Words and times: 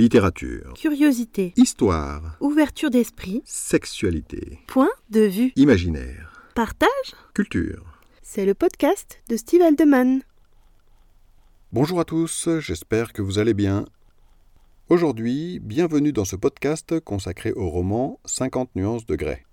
Littérature. 0.00 0.72
Curiosité. 0.76 1.52
Histoire. 1.58 2.38
Ouverture 2.40 2.88
d'esprit. 2.88 3.42
Sexualité. 3.44 4.58
Point 4.66 4.88
de 5.10 5.20
vue. 5.20 5.52
Imaginaire. 5.56 6.48
Partage. 6.54 6.88
Culture. 7.34 7.84
C'est 8.22 8.46
le 8.46 8.54
podcast 8.54 9.20
de 9.28 9.36
Steve 9.36 9.60
Aldeman. 9.60 10.22
Bonjour 11.74 12.00
à 12.00 12.06
tous, 12.06 12.48
j'espère 12.60 13.12
que 13.12 13.20
vous 13.20 13.38
allez 13.38 13.52
bien. 13.52 13.84
Aujourd'hui, 14.88 15.58
bienvenue 15.60 16.14
dans 16.14 16.24
ce 16.24 16.36
podcast 16.36 16.98
consacré 17.00 17.52
au 17.52 17.68
roman 17.68 18.20
50 18.24 18.76
nuances 18.76 19.04
de 19.04 19.16
Grey. 19.16 19.44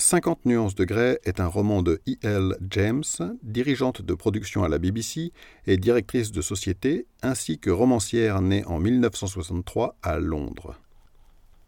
50 0.00 0.46
nuances 0.46 0.74
de 0.74 0.86
Grey 0.86 1.20
est 1.24 1.40
un 1.40 1.46
roman 1.46 1.82
de 1.82 2.00
E.L. 2.08 2.56
James, 2.70 3.04
dirigeante 3.42 4.00
de 4.00 4.14
production 4.14 4.64
à 4.64 4.68
la 4.70 4.78
BBC 4.78 5.30
et 5.66 5.76
directrice 5.76 6.32
de 6.32 6.40
société, 6.40 7.06
ainsi 7.20 7.58
que 7.58 7.68
romancière 7.68 8.40
née 8.40 8.64
en 8.64 8.78
1963 8.78 9.98
à 10.02 10.18
Londres. 10.18 10.74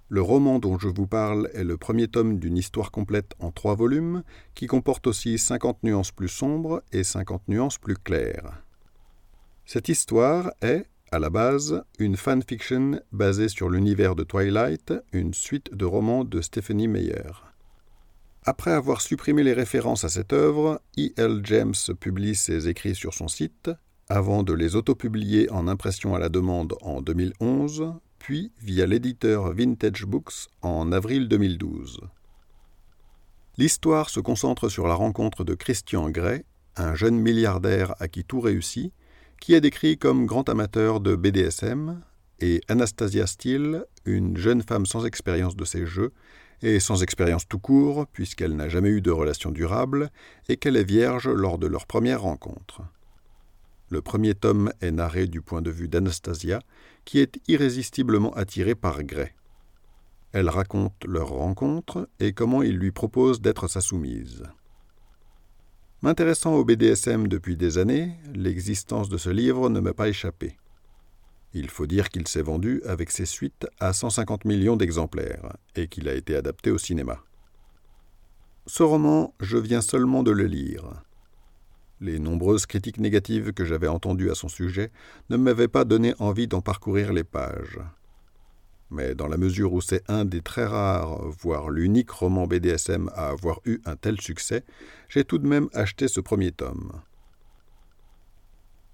Le 0.08 0.22
roman 0.22 0.58
dont 0.58 0.78
je 0.78 0.88
vous 0.88 1.06
parle 1.06 1.50
est 1.52 1.62
le 1.62 1.76
premier 1.76 2.08
tome 2.08 2.38
d'une 2.38 2.56
histoire 2.56 2.90
complète 2.90 3.34
en 3.38 3.50
trois 3.50 3.74
volumes, 3.74 4.22
qui 4.54 4.66
comporte 4.66 5.06
aussi 5.06 5.36
50 5.36 5.82
nuances 5.82 6.10
plus 6.10 6.28
sombres 6.28 6.82
et 6.90 7.04
50 7.04 7.48
nuances 7.48 7.76
plus 7.76 7.98
claires. 7.98 8.62
Cette 9.66 9.90
histoire 9.90 10.52
est, 10.62 10.86
à 11.10 11.18
la 11.18 11.28
base, 11.28 11.84
une 11.98 12.16
fanfiction 12.16 12.98
basée 13.12 13.48
sur 13.48 13.68
l'univers 13.68 14.14
de 14.14 14.24
Twilight, 14.24 14.94
une 15.12 15.34
suite 15.34 15.74
de 15.74 15.84
romans 15.84 16.24
de 16.24 16.40
Stephanie 16.40 16.88
Meyer. 16.88 17.51
Après 18.44 18.72
avoir 18.72 19.00
supprimé 19.00 19.44
les 19.44 19.52
références 19.52 20.02
à 20.02 20.08
cette 20.08 20.32
œuvre, 20.32 20.80
E.L. 20.98 21.42
James 21.44 21.74
publie 22.00 22.34
ses 22.34 22.68
écrits 22.68 22.96
sur 22.96 23.14
son 23.14 23.28
site, 23.28 23.70
avant 24.08 24.42
de 24.42 24.52
les 24.52 24.74
autopublier 24.74 25.48
en 25.50 25.68
impression 25.68 26.16
à 26.16 26.18
la 26.18 26.28
demande 26.28 26.74
en 26.82 27.00
2011, 27.02 27.94
puis 28.18 28.50
via 28.60 28.84
l'éditeur 28.86 29.52
Vintage 29.54 30.06
Books 30.06 30.48
en 30.60 30.90
avril 30.90 31.28
2012. 31.28 32.00
L'histoire 33.58 34.10
se 34.10 34.18
concentre 34.18 34.68
sur 34.68 34.88
la 34.88 34.94
rencontre 34.94 35.44
de 35.44 35.54
Christian 35.54 36.10
Grey, 36.10 36.44
un 36.76 36.96
jeune 36.96 37.18
milliardaire 37.20 37.94
à 38.00 38.08
qui 38.08 38.24
tout 38.24 38.40
réussit, 38.40 38.92
qui 39.40 39.54
est 39.54 39.60
décrit 39.60 39.98
comme 39.98 40.26
grand 40.26 40.48
amateur 40.48 40.98
de 40.98 41.14
BDSM, 41.14 42.02
et 42.40 42.60
Anastasia 42.66 43.28
Steele, 43.28 43.84
une 44.04 44.36
jeune 44.36 44.62
femme 44.62 44.86
sans 44.86 45.06
expérience 45.06 45.54
de 45.54 45.64
ces 45.64 45.86
jeux, 45.86 46.12
et 46.62 46.80
sans 46.80 47.02
expérience 47.02 47.46
tout 47.48 47.58
court, 47.58 48.06
puisqu'elle 48.06 48.56
n'a 48.56 48.68
jamais 48.68 48.88
eu 48.88 49.00
de 49.00 49.10
relation 49.10 49.50
durable, 49.50 50.10
et 50.48 50.56
qu'elle 50.56 50.76
est 50.76 50.84
vierge 50.84 51.28
lors 51.28 51.58
de 51.58 51.66
leur 51.66 51.86
première 51.86 52.22
rencontre. 52.22 52.82
Le 53.90 54.00
premier 54.00 54.34
tome 54.34 54.72
est 54.80 54.90
narré 54.90 55.26
du 55.26 55.42
point 55.42 55.60
de 55.60 55.70
vue 55.70 55.88
d'Anastasia, 55.88 56.60
qui 57.04 57.18
est 57.18 57.38
irrésistiblement 57.48 58.32
attirée 58.34 58.74
par 58.74 59.02
Gray. 59.02 59.34
Elle 60.32 60.48
raconte 60.48 61.04
leur 61.04 61.28
rencontre 61.28 62.08
et 62.18 62.32
comment 62.32 62.62
il 62.62 62.78
lui 62.78 62.90
propose 62.90 63.42
d'être 63.42 63.68
sa 63.68 63.82
soumise. 63.82 64.44
M'intéressant 66.00 66.54
au 66.54 66.64
BDSM 66.64 67.28
depuis 67.28 67.56
des 67.56 67.76
années, 67.76 68.16
l'existence 68.34 69.08
de 69.08 69.18
ce 69.18 69.28
livre 69.30 69.68
ne 69.68 69.78
m'a 69.78 69.92
pas 69.92 70.08
échappé. 70.08 70.56
Il 71.54 71.68
faut 71.68 71.86
dire 71.86 72.08
qu'il 72.08 72.26
s'est 72.26 72.42
vendu 72.42 72.82
avec 72.86 73.10
ses 73.10 73.26
suites 73.26 73.66
à 73.78 73.92
150 73.92 74.46
millions 74.46 74.76
d'exemplaires 74.76 75.56
et 75.76 75.86
qu'il 75.86 76.08
a 76.08 76.14
été 76.14 76.34
adapté 76.34 76.70
au 76.70 76.78
cinéma. 76.78 77.22
Ce 78.66 78.82
roman, 78.82 79.34
je 79.40 79.58
viens 79.58 79.82
seulement 79.82 80.22
de 80.22 80.30
le 80.30 80.44
lire. 80.44 81.02
Les 82.00 82.18
nombreuses 82.18 82.64
critiques 82.64 82.98
négatives 82.98 83.52
que 83.52 83.64
j'avais 83.64 83.88
entendues 83.88 84.30
à 84.30 84.34
son 84.34 84.48
sujet 84.48 84.90
ne 85.28 85.36
m'avaient 85.36 85.68
pas 85.68 85.84
donné 85.84 86.14
envie 86.18 86.48
d'en 86.48 86.62
parcourir 86.62 87.12
les 87.12 87.24
pages. 87.24 87.78
Mais 88.90 89.14
dans 89.14 89.28
la 89.28 89.36
mesure 89.36 89.72
où 89.72 89.80
c'est 89.80 90.08
un 90.10 90.24
des 90.24 90.42
très 90.42 90.64
rares, 90.64 91.28
voire 91.40 91.70
l'unique 91.70 92.10
roman 92.10 92.46
BDSM 92.46 93.10
à 93.14 93.28
avoir 93.28 93.60
eu 93.64 93.80
un 93.84 93.96
tel 93.96 94.20
succès, 94.20 94.64
j'ai 95.08 95.24
tout 95.24 95.38
de 95.38 95.46
même 95.46 95.68
acheté 95.74 96.08
ce 96.08 96.20
premier 96.20 96.52
tome 96.52 96.92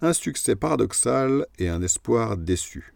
un 0.00 0.12
succès 0.12 0.54
paradoxal 0.54 1.46
et 1.58 1.68
un 1.68 1.82
espoir 1.82 2.36
déçu. 2.36 2.94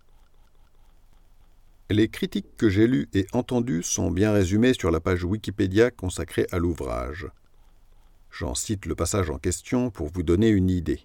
Les 1.91 2.09
critiques 2.09 2.57
que 2.57 2.69
j'ai 2.69 2.87
lues 2.87 3.09
et 3.13 3.27
entendues 3.33 3.83
sont 3.83 4.11
bien 4.11 4.33
résumées 4.33 4.73
sur 4.73 4.91
la 4.91 5.01
page 5.01 5.25
Wikipédia 5.25 5.91
consacrée 5.91 6.47
à 6.53 6.59
l'ouvrage. 6.59 7.27
J'en 8.31 8.55
cite 8.55 8.87
le 8.87 8.95
passage 8.95 9.31
en 9.31 9.39
question 9.39 9.91
pour 9.91 10.09
vous 10.09 10.23
donner 10.23 10.49
une 10.49 10.71
idée. 10.71 11.05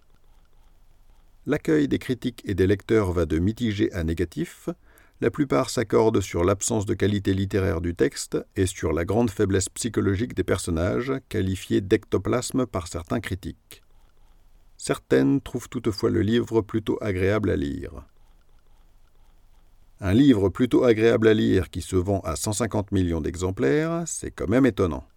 L'accueil 1.47 1.88
des 1.88 2.00
critiques 2.00 2.44
et 2.46 2.53
des 2.53 2.68
lecteurs 2.68 3.12
va 3.12 3.25
de 3.25 3.40
mitigé 3.40 3.91
à 3.91 4.03
négatif, 4.03 4.69
la 5.19 5.31
plupart 5.31 5.72
s'accordent 5.72 6.22
sur 6.22 6.44
l'absence 6.44 6.86
de 6.86 6.94
qualité 6.94 7.34
littéraire 7.34 7.81
du 7.81 7.96
texte 7.96 8.38
et 8.56 8.68
sur 8.68 8.94
la 8.94 9.03
grande 9.03 9.31
faiblesse 9.31 9.68
psychologique 9.69 10.36
des 10.36 10.44
personnages, 10.44 11.12
qualifiés 11.28 11.81
d'ectoplasme 11.81 12.68
par 12.68 12.88
certains 12.88 13.19
critiques. 13.19 13.81
Certaines 14.78 15.42
trouvent 15.42 15.70
toutefois 15.70 16.10
le 16.10 16.22
livre 16.22 16.62
plutôt 16.62 16.98
agréable 17.02 17.50
à 17.50 17.56
lire. 17.56 18.06
Un 20.00 20.14
livre 20.14 20.50
plutôt 20.50 20.84
agréable 20.84 21.28
à 21.28 21.34
lire 21.34 21.72
qui 21.72 21.82
se 21.82 21.96
vend 21.96 22.20
à 22.20 22.36
150 22.36 22.92
millions 22.92 23.20
d'exemplaires, 23.20 24.04
c'est 24.06 24.30
quand 24.30 24.48
même 24.48 24.68
étonnant. 24.68 25.08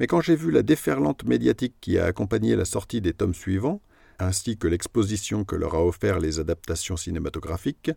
Mais 0.00 0.06
quand 0.06 0.22
j'ai 0.22 0.34
vu 0.34 0.50
la 0.50 0.62
déferlante 0.62 1.24
médiatique 1.24 1.74
qui 1.80 1.98
a 1.98 2.06
accompagné 2.06 2.56
la 2.56 2.64
sortie 2.64 3.02
des 3.02 3.12
tomes 3.12 3.34
suivants, 3.34 3.82
ainsi 4.18 4.56
que 4.56 4.66
l'exposition 4.66 5.44
que 5.44 5.56
leur 5.56 5.74
a 5.74 5.84
offert 5.84 6.18
les 6.18 6.40
adaptations 6.40 6.96
cinématographiques, 6.96 7.90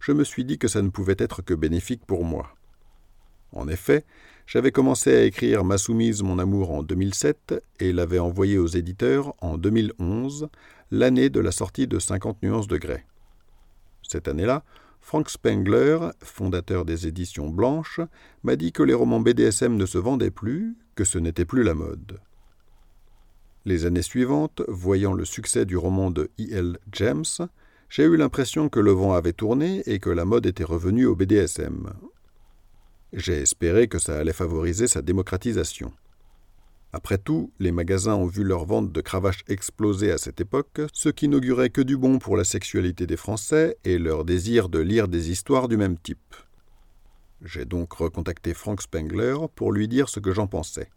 je 0.00 0.12
me 0.12 0.24
suis 0.24 0.44
dit 0.44 0.58
que 0.58 0.68
ça 0.68 0.80
ne 0.80 0.88
pouvait 0.88 1.16
être 1.18 1.42
que 1.42 1.54
bénéfique 1.54 2.06
pour 2.06 2.24
moi. 2.24 2.54
En 3.52 3.68
effet, 3.68 4.06
j'avais 4.46 4.72
commencé 4.72 5.14
à 5.14 5.24
écrire 5.24 5.64
Ma 5.64 5.78
soumise, 5.78 6.22
mon 6.22 6.38
amour 6.38 6.72
en 6.72 6.82
2007 6.82 7.62
et 7.80 7.92
l'avais 7.92 8.18
envoyé 8.18 8.58
aux 8.58 8.66
éditeurs 8.66 9.34
en 9.40 9.56
2011, 9.56 10.48
l'année 10.90 11.30
de 11.30 11.40
la 11.40 11.52
sortie 11.52 11.86
de 11.86 11.98
50 11.98 12.42
nuances 12.42 12.68
de 12.68 12.76
Grey. 12.76 13.06
Cette 14.02 14.28
année-là, 14.28 14.64
Frank 15.00 15.28
Spengler, 15.30 15.98
fondateur 16.22 16.84
des 16.84 17.06
éditions 17.06 17.48
Blanches, 17.48 18.00
m'a 18.44 18.56
dit 18.56 18.72
que 18.72 18.82
les 18.82 18.94
romans 18.94 19.20
BDSM 19.20 19.76
ne 19.76 19.86
se 19.86 19.98
vendaient 19.98 20.30
plus, 20.30 20.76
que 20.94 21.04
ce 21.04 21.18
n'était 21.18 21.44
plus 21.44 21.62
la 21.62 21.74
mode. 21.74 22.20
Les 23.64 23.86
années 23.86 24.02
suivantes, 24.02 24.62
voyant 24.68 25.12
le 25.12 25.24
succès 25.24 25.64
du 25.64 25.76
roman 25.76 26.10
de 26.10 26.30
E.L. 26.38 26.78
James, 26.92 27.24
j'ai 27.88 28.04
eu 28.04 28.16
l'impression 28.16 28.68
que 28.68 28.80
le 28.80 28.92
vent 28.92 29.12
avait 29.12 29.32
tourné 29.32 29.82
et 29.86 29.98
que 29.98 30.10
la 30.10 30.24
mode 30.24 30.46
était 30.46 30.64
revenue 30.64 31.06
au 31.06 31.14
BDSM, 31.14 31.92
j'ai 33.12 33.42
espéré 33.42 33.88
que 33.88 33.98
ça 33.98 34.18
allait 34.18 34.32
favoriser 34.32 34.86
sa 34.86 35.02
démocratisation. 35.02 35.92
Après 36.94 37.18
tout, 37.18 37.52
les 37.58 37.72
magasins 37.72 38.14
ont 38.14 38.26
vu 38.26 38.44
leur 38.44 38.66
vente 38.66 38.92
de 38.92 39.00
cravaches 39.00 39.44
exploser 39.48 40.12
à 40.12 40.18
cette 40.18 40.40
époque, 40.40 40.80
ce 40.92 41.08
qui 41.08 41.28
n'augurait 41.28 41.70
que 41.70 41.80
du 41.80 41.96
bon 41.96 42.18
pour 42.18 42.36
la 42.36 42.44
sexualité 42.44 43.06
des 43.06 43.16
Français 43.16 43.78
et 43.84 43.98
leur 43.98 44.24
désir 44.24 44.68
de 44.68 44.78
lire 44.78 45.08
des 45.08 45.30
histoires 45.30 45.68
du 45.68 45.78
même 45.78 45.96
type. 45.96 46.34
J'ai 47.42 47.64
donc 47.64 47.94
recontacté 47.94 48.54
Frank 48.54 48.82
Spengler 48.82 49.36
pour 49.54 49.72
lui 49.72 49.88
dire 49.88 50.08
ce 50.08 50.20
que 50.20 50.32
j'en 50.32 50.46
pensais. 50.46 50.90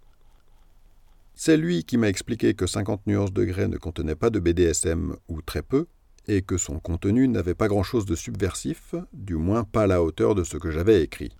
C'est 1.33 1.57
lui 1.57 1.83
qui 1.83 1.97
m'a 1.97 2.09
expliqué 2.09 2.53
que 2.53 2.67
50 2.67 3.07
nuances 3.07 3.33
de 3.33 3.43
ne 3.43 3.77
contenait 3.77 4.15
pas 4.15 4.29
de 4.29 4.39
BDSM 4.39 5.15
ou 5.27 5.41
très 5.41 5.61
peu, 5.61 5.87
et 6.27 6.41
que 6.41 6.57
son 6.57 6.79
contenu 6.79 7.27
n'avait 7.27 7.55
pas 7.55 7.67
grand-chose 7.67 8.05
de 8.05 8.15
subversif, 8.15 8.95
du 9.13 9.35
moins 9.35 9.63
pas 9.63 9.83
à 9.83 9.87
la 9.87 10.03
hauteur 10.03 10.35
de 10.35 10.43
ce 10.43 10.57
que 10.57 10.71
j'avais 10.71 11.01
écrit. 11.03 11.35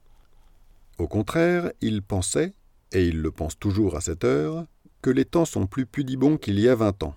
Au 0.98 1.08
contraire, 1.08 1.72
il 1.82 2.02
pensait, 2.02 2.54
et 2.92 3.08
il 3.08 3.22
le 3.22 3.32
pense 3.32 3.60
toujours 3.60 3.98
à 3.98 4.02
cette 4.02 4.24
heure, 4.24 4.66
que 5.02 5.10
les 5.10 5.26
temps 5.26 5.46
sont 5.46 5.68
plus 5.68 5.86
pudibons 5.86 6.38
qu'il 6.38 6.60
y 6.60 6.70
a 6.70 6.76
vingt 6.76 7.04
ans. 7.04 7.16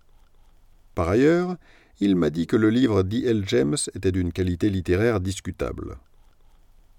Par 0.94 1.08
ailleurs, 1.08 1.56
il 2.00 2.16
m'a 2.16 2.30
dit 2.30 2.46
que 2.46 2.56
le 2.56 2.70
livre 2.70 3.02
d'E.L. 3.02 3.44
James 3.46 3.76
était 3.94 4.12
d'une 4.12 4.32
qualité 4.32 4.68
littéraire 4.68 5.20
discutable. 5.20 5.96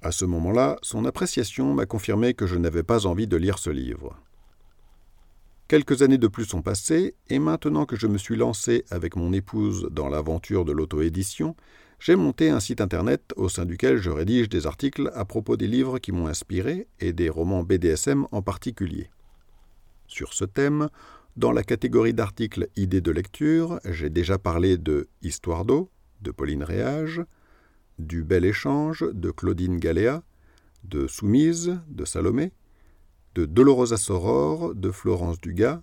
À 0.02 0.12
ce 0.12 0.24
moment-là, 0.26 0.78
son 0.82 1.04
appréciation 1.06 1.74
m'a 1.74 1.86
confirmé 1.86 2.34
que 2.34 2.48
je 2.48 2.58
n'avais 2.58 2.84
pas 2.84 3.06
envie 3.06 3.28
de 3.28 3.36
lire 3.36 3.60
ce 3.60 3.70
livre. 3.70 4.18
Quelques 5.68 6.02
années 6.02 6.18
de 6.18 6.28
plus 6.28 6.46
sont 6.46 6.62
passées, 6.62 7.16
et 7.28 7.38
maintenant 7.38 7.86
que 7.86 7.96
je 7.96 8.08
me 8.08 8.18
suis 8.18 8.36
lancé 8.38 8.86
avec 8.90 9.16
mon 9.16 9.34
épouse 9.34 9.90
dans 9.92 10.08
l'aventure 10.08 10.66
de 10.66 10.72
l'auto-édition, 10.72 11.56
j'ai 12.00 12.16
monté 12.16 12.50
un 12.50 12.60
site 12.60 12.82
internet 12.82 13.34
au 13.36 13.50
sein 13.50 13.66
duquel 13.66 13.98
je 13.98 14.10
rédige 14.10 14.48
des 14.48 14.66
articles 14.66 15.12
à 15.14 15.26
propos 15.26 15.58
des 15.58 15.68
livres 15.68 16.00
qui 16.00 16.12
m'ont 16.12 16.28
inspiré 16.28 16.88
et 17.00 17.12
des 17.12 17.30
romans 17.30 17.64
BDSM 17.64 18.26
en 18.32 18.42
particulier. 18.42 19.10
Sur 20.08 20.34
ce 20.34 20.46
thème, 20.46 20.90
dans 21.36 21.52
la 21.52 21.64
catégorie 21.64 22.14
d'articles 22.14 22.70
idées 22.76 23.02
de 23.02 23.12
lecture, 23.12 23.80
j'ai 23.86 24.10
déjà 24.10 24.38
parlé 24.38 24.78
de 24.78 25.10
Histoire 25.22 25.66
d'eau 25.66 25.92
de 26.22 26.32
Pauline 26.32 26.64
Réage, 26.64 27.22
du 27.98 28.24
Bel 28.24 28.46
Échange 28.46 29.06
de 29.14 29.30
Claudine 29.30 29.78
Galéa, 29.78 30.24
de 30.86 31.06
Soumise 31.08 31.80
de 31.90 32.06
Salomé, 32.06 32.54
de 33.36 33.46
Dolorosa 33.46 33.98
Soror 33.98 34.74
de 34.74 34.92
Florence 34.92 35.40
Dugas 35.40 35.82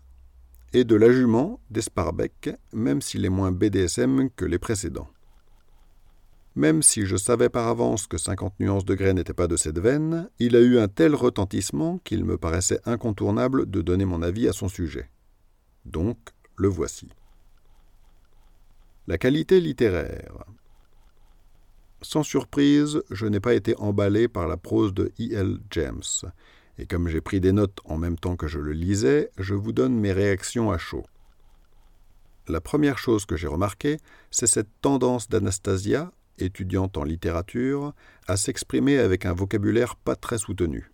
et 0.72 0.84
de 0.84 0.96
La 0.96 1.12
Jument 1.12 1.60
d'Esparbeck, 1.70 2.50
même 2.72 3.00
s'il 3.00 3.24
est 3.24 3.30
moins 3.30 3.52
BDSM 3.52 4.30
que 4.30 4.44
les 4.44 4.58
précédents. 4.58 5.08
Même 6.56 6.82
si 6.82 7.04
je 7.04 7.16
savais 7.16 7.50
par 7.50 7.68
avance 7.68 8.06
que 8.06 8.16
50 8.16 8.60
nuances 8.60 8.86
de 8.86 8.94
grès 8.94 9.12
n'étaient 9.12 9.34
pas 9.34 9.46
de 9.46 9.56
cette 9.56 9.78
veine, 9.78 10.30
il 10.38 10.56
a 10.56 10.60
eu 10.60 10.78
un 10.78 10.88
tel 10.88 11.14
retentissement 11.14 11.98
qu'il 11.98 12.24
me 12.24 12.38
paraissait 12.38 12.80
incontournable 12.86 13.70
de 13.70 13.82
donner 13.82 14.06
mon 14.06 14.22
avis 14.22 14.48
à 14.48 14.54
son 14.54 14.68
sujet. 14.68 15.10
Donc, 15.84 16.18
le 16.56 16.68
voici. 16.68 17.10
La 19.06 19.18
qualité 19.18 19.60
littéraire. 19.60 20.44
Sans 22.00 22.22
surprise, 22.22 23.02
je 23.10 23.26
n'ai 23.26 23.40
pas 23.40 23.52
été 23.52 23.76
emballé 23.76 24.26
par 24.26 24.48
la 24.48 24.56
prose 24.56 24.94
de 24.94 25.12
E.L. 25.20 25.58
James, 25.70 26.02
et 26.78 26.86
comme 26.86 27.08
j'ai 27.08 27.20
pris 27.20 27.40
des 27.40 27.52
notes 27.52 27.80
en 27.84 27.98
même 27.98 28.18
temps 28.18 28.36
que 28.36 28.46
je 28.46 28.58
le 28.58 28.72
lisais, 28.72 29.30
je 29.36 29.54
vous 29.54 29.72
donne 29.72 29.94
mes 29.94 30.12
réactions 30.12 30.70
à 30.70 30.78
chaud. 30.78 31.04
La 32.48 32.60
première 32.60 32.98
chose 32.98 33.26
que 33.26 33.36
j'ai 33.36 33.46
remarquée, 33.46 33.98
c'est 34.30 34.46
cette 34.46 34.70
tendance 34.80 35.28
d'Anastasia, 35.28 36.12
étudiante 36.38 36.96
en 36.96 37.04
littérature, 37.04 37.94
à 38.26 38.36
s'exprimer 38.36 38.98
avec 38.98 39.26
un 39.26 39.32
vocabulaire 39.32 39.96
pas 39.96 40.16
très 40.16 40.38
soutenu. 40.38 40.90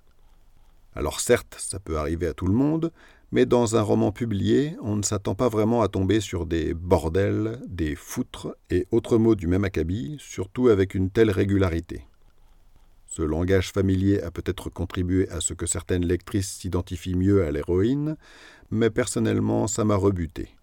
Alors 0.94 1.20
certes, 1.20 1.56
ça 1.58 1.78
peut 1.78 1.96
arriver 1.96 2.26
à 2.26 2.34
tout 2.34 2.46
le 2.46 2.54
monde, 2.54 2.92
mais 3.30 3.46
dans 3.46 3.76
un 3.76 3.82
roman 3.82 4.12
publié, 4.12 4.76
on 4.82 4.96
ne 4.96 5.02
s'attend 5.02 5.34
pas 5.34 5.48
vraiment 5.48 5.80
à 5.80 5.88
tomber 5.88 6.20
sur 6.20 6.44
des 6.44 6.74
bordels, 6.74 7.60
des 7.66 7.94
foutres 7.94 8.54
et 8.68 8.86
autres 8.90 9.16
mots 9.16 9.34
du 9.34 9.46
même 9.46 9.64
acabit, 9.64 10.16
surtout 10.20 10.68
avec 10.68 10.94
une 10.94 11.10
telle 11.10 11.30
régularité. 11.30 12.04
Ce 13.06 13.22
langage 13.22 13.72
familier 13.72 14.20
a 14.22 14.30
peut-être 14.30 14.70
contribué 14.70 15.28
à 15.30 15.40
ce 15.40 15.54
que 15.54 15.66
certaines 15.66 16.04
lectrices 16.04 16.50
s'identifient 16.50 17.14
mieux 17.14 17.44
à 17.44 17.50
l'héroïne, 17.50 18.16
mais 18.70 18.90
personnellement 18.90 19.66
ça 19.66 19.84
m'a 19.84 19.96
rebuté. 19.96 20.54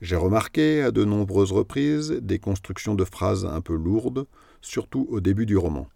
J'ai 0.00 0.16
remarqué 0.16 0.82
à 0.82 0.90
de 0.90 1.04
nombreuses 1.04 1.52
reprises 1.52 2.10
des 2.10 2.38
constructions 2.38 2.94
de 2.94 3.04
phrases 3.04 3.44
un 3.44 3.60
peu 3.60 3.74
lourdes, 3.74 4.26
surtout 4.62 5.06
au 5.10 5.20
début 5.20 5.46
du 5.46 5.56
roman. 5.56 5.88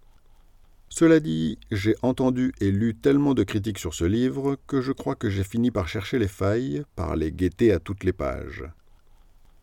Cela 0.91 1.21
dit, 1.21 1.59
j'ai 1.73 1.97
entendu 2.03 2.53
et 2.61 2.71
lu 2.71 2.95
tellement 2.95 3.35
de 3.35 3.43
critiques 3.43 3.79
sur 3.79 3.95
ce 3.95 4.05
livre 4.05 4.57
que 4.67 4.81
je 4.81 4.93
crois 4.93 5.17
que 5.17 5.31
j'ai 5.31 5.43
fini 5.43 5.71
par 5.71 5.89
chercher 5.89 6.19
les 6.19 6.29
failles, 6.29 6.85
par 6.95 7.17
les 7.17 7.33
guetter 7.33 7.73
à 7.73 7.81
toutes 7.81 8.05
les 8.05 8.13
pages. 8.13 8.65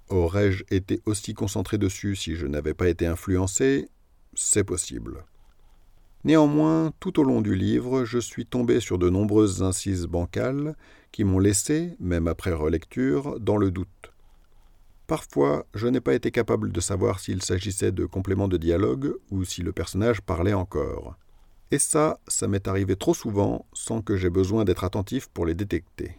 Aurais-je 0.09 0.63
été 0.71 1.01
aussi 1.05 1.33
concentré 1.33 1.77
dessus 1.77 2.15
si 2.15 2.35
je 2.35 2.47
n'avais 2.47 2.73
pas 2.73 2.89
été 2.89 3.05
influencé? 3.05 3.87
C'est 4.33 4.63
possible. 4.63 5.23
Néanmoins, 6.23 6.91
tout 6.99 7.19
au 7.19 7.23
long 7.23 7.41
du 7.41 7.55
livre, 7.55 8.05
je 8.05 8.19
suis 8.19 8.45
tombé 8.45 8.79
sur 8.79 8.97
de 8.97 9.09
nombreuses 9.09 9.63
incises 9.63 10.07
bancales 10.07 10.75
qui 11.11 11.23
m'ont 11.23 11.39
laissé, 11.39 11.95
même 11.99 12.27
après 12.27 12.51
relecture, 12.53 13.39
dans 13.39 13.57
le 13.57 13.71
doute. 13.71 14.00
Parfois, 15.11 15.65
je 15.73 15.89
n'ai 15.89 15.99
pas 15.99 16.13
été 16.13 16.31
capable 16.31 16.71
de 16.71 16.79
savoir 16.79 17.19
s'il 17.19 17.41
s'agissait 17.41 17.91
de 17.91 18.05
compléments 18.05 18.47
de 18.47 18.55
dialogue 18.55 19.13
ou 19.29 19.43
si 19.43 19.61
le 19.61 19.73
personnage 19.73 20.21
parlait 20.21 20.53
encore. 20.53 21.17
Et 21.69 21.79
ça, 21.79 22.21
ça 22.29 22.47
m'est 22.47 22.65
arrivé 22.65 22.95
trop 22.95 23.13
souvent 23.13 23.65
sans 23.73 24.01
que 24.01 24.15
j'aie 24.15 24.29
besoin 24.29 24.63
d'être 24.63 24.85
attentif 24.85 25.27
pour 25.27 25.45
les 25.45 25.53
détecter. 25.53 26.17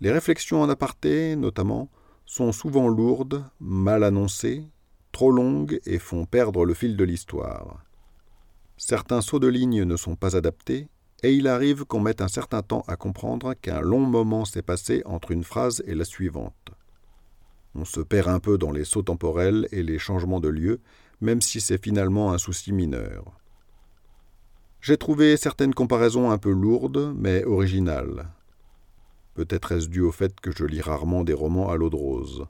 Les 0.00 0.10
réflexions 0.10 0.62
en 0.62 0.70
aparté, 0.70 1.36
notamment, 1.36 1.90
sont 2.24 2.50
souvent 2.50 2.88
lourdes, 2.88 3.44
mal 3.60 4.04
annoncées, 4.04 4.64
trop 5.12 5.30
longues 5.30 5.82
et 5.84 5.98
font 5.98 6.24
perdre 6.24 6.64
le 6.64 6.72
fil 6.72 6.96
de 6.96 7.04
l'histoire. 7.04 7.84
Certains 8.78 9.20
sauts 9.20 9.38
de 9.38 9.48
ligne 9.48 9.82
ne 9.82 9.96
sont 9.96 10.16
pas 10.16 10.34
adaptés, 10.34 10.88
et 11.22 11.34
il 11.34 11.46
arrive 11.46 11.84
qu'on 11.84 12.00
mette 12.00 12.22
un 12.22 12.28
certain 12.28 12.62
temps 12.62 12.84
à 12.88 12.96
comprendre 12.96 13.52
qu'un 13.52 13.82
long 13.82 14.00
moment 14.00 14.46
s'est 14.46 14.62
passé 14.62 15.02
entre 15.04 15.30
une 15.30 15.44
phrase 15.44 15.82
et 15.86 15.94
la 15.94 16.06
suivante. 16.06 16.72
On 17.74 17.84
se 17.84 18.00
perd 18.00 18.28
un 18.28 18.38
peu 18.38 18.58
dans 18.58 18.70
les 18.70 18.84
sauts 18.84 19.02
temporels 19.02 19.68
et 19.72 19.82
les 19.82 19.98
changements 19.98 20.40
de 20.40 20.48
lieu, 20.48 20.80
même 21.20 21.40
si 21.40 21.60
c'est 21.60 21.82
finalement 21.82 22.32
un 22.32 22.38
souci 22.38 22.72
mineur. 22.72 23.24
J'ai 24.80 24.96
trouvé 24.96 25.36
certaines 25.36 25.74
comparaisons 25.74 26.30
un 26.30 26.38
peu 26.38 26.50
lourdes, 26.52 27.14
mais 27.16 27.44
originales. 27.44 28.28
Peut-être 29.34 29.72
est-ce 29.72 29.88
dû 29.88 30.00
au 30.00 30.12
fait 30.12 30.38
que 30.40 30.52
je 30.52 30.64
lis 30.64 30.82
rarement 30.82 31.24
des 31.24 31.32
romans 31.32 31.70
à 31.70 31.76
l'eau 31.76 31.90
de 31.90 31.96
rose. 31.96 32.46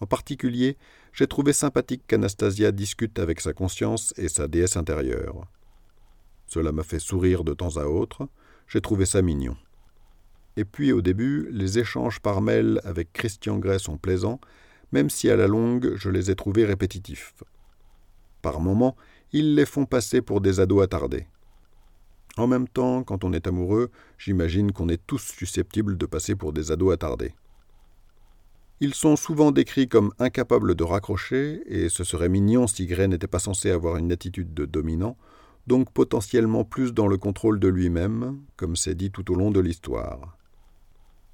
En 0.00 0.06
particulier, 0.06 0.76
j'ai 1.12 1.26
trouvé 1.26 1.52
sympathique 1.52 2.02
qu'Anastasia 2.06 2.72
discute 2.72 3.18
avec 3.18 3.40
sa 3.40 3.52
conscience 3.52 4.12
et 4.16 4.28
sa 4.28 4.48
déesse 4.48 4.76
intérieure. 4.76 5.46
Cela 6.46 6.72
m'a 6.72 6.82
fait 6.82 6.98
sourire 6.98 7.44
de 7.44 7.54
temps 7.54 7.76
à 7.76 7.84
autre, 7.84 8.28
j'ai 8.66 8.80
trouvé 8.80 9.06
ça 9.06 9.22
mignon. 9.22 9.56
Et 10.58 10.64
puis 10.64 10.90
au 10.90 11.02
début, 11.02 11.48
les 11.52 11.78
échanges 11.78 12.18
par 12.18 12.42
mail 12.42 12.80
avec 12.82 13.12
Christian 13.12 13.58
Grey 13.58 13.78
sont 13.78 13.96
plaisants, 13.96 14.40
même 14.90 15.08
si 15.08 15.30
à 15.30 15.36
la 15.36 15.46
longue 15.46 15.92
je 15.94 16.10
les 16.10 16.32
ai 16.32 16.34
trouvés 16.34 16.64
répétitifs. 16.64 17.32
Par 18.42 18.58
moments, 18.58 18.96
ils 19.30 19.54
les 19.54 19.66
font 19.66 19.86
passer 19.86 20.20
pour 20.20 20.40
des 20.40 20.58
ados 20.58 20.82
attardés. 20.82 21.28
En 22.36 22.48
même 22.48 22.66
temps, 22.66 23.04
quand 23.04 23.22
on 23.22 23.32
est 23.32 23.46
amoureux, 23.46 23.92
j'imagine 24.18 24.72
qu'on 24.72 24.88
est 24.88 25.06
tous 25.06 25.22
susceptibles 25.22 25.96
de 25.96 26.06
passer 26.06 26.34
pour 26.34 26.52
des 26.52 26.72
ados 26.72 26.92
attardés. 26.92 27.34
Ils 28.80 28.94
sont 28.94 29.14
souvent 29.14 29.52
décrits 29.52 29.88
comme 29.88 30.12
incapables 30.18 30.74
de 30.74 30.82
raccrocher, 30.82 31.62
et 31.66 31.88
ce 31.88 32.02
serait 32.02 32.28
mignon 32.28 32.66
si 32.66 32.86
Gray 32.86 33.06
n'était 33.06 33.28
pas 33.28 33.38
censé 33.38 33.70
avoir 33.70 33.96
une 33.96 34.10
attitude 34.10 34.54
de 34.54 34.64
dominant, 34.64 35.16
donc 35.68 35.92
potentiellement 35.92 36.64
plus 36.64 36.92
dans 36.92 37.06
le 37.06 37.16
contrôle 37.16 37.60
de 37.60 37.68
lui-même, 37.68 38.40
comme 38.56 38.74
c'est 38.74 38.96
dit 38.96 39.12
tout 39.12 39.30
au 39.30 39.36
long 39.36 39.52
de 39.52 39.60
l'histoire. 39.60 40.37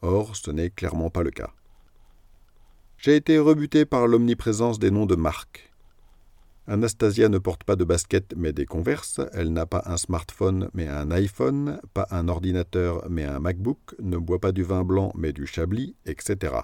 Or, 0.05 0.37
ce 0.37 0.51
n'est 0.51 0.69
clairement 0.69 1.09
pas 1.09 1.23
le 1.23 1.31
cas. 1.31 1.51
J'ai 2.99 3.17
été 3.17 3.39
rebuté 3.39 3.87
par 3.87 4.07
l'omniprésence 4.07 4.79
des 4.79 4.91
noms 4.91 5.07
de 5.07 5.17
marques. 5.17 5.73
Anastasia 6.67 7.31
ne 7.31 7.39
porte 7.39 7.65
pas 7.65 7.75
de 7.75 7.85
basket 7.85 8.35
mais 8.37 8.53
des 8.53 8.67
converses, 8.67 9.21
elle 9.33 9.51
n'a 9.53 9.65
pas 9.65 9.83
un 9.87 9.97
smartphone 9.97 10.69
mais 10.75 10.89
un 10.89 11.11
iPhone, 11.11 11.81
pas 11.95 12.07
un 12.11 12.29
ordinateur 12.29 13.07
mais 13.09 13.25
un 13.25 13.41
MacBook, 13.41 13.95
ne 13.99 14.19
boit 14.19 14.41
pas 14.41 14.53
du 14.53 14.63
vin 14.63 14.85
blanc 14.85 15.11
mais 15.15 15.33
du 15.33 15.47
chablis, 15.47 15.97
etc. 16.05 16.55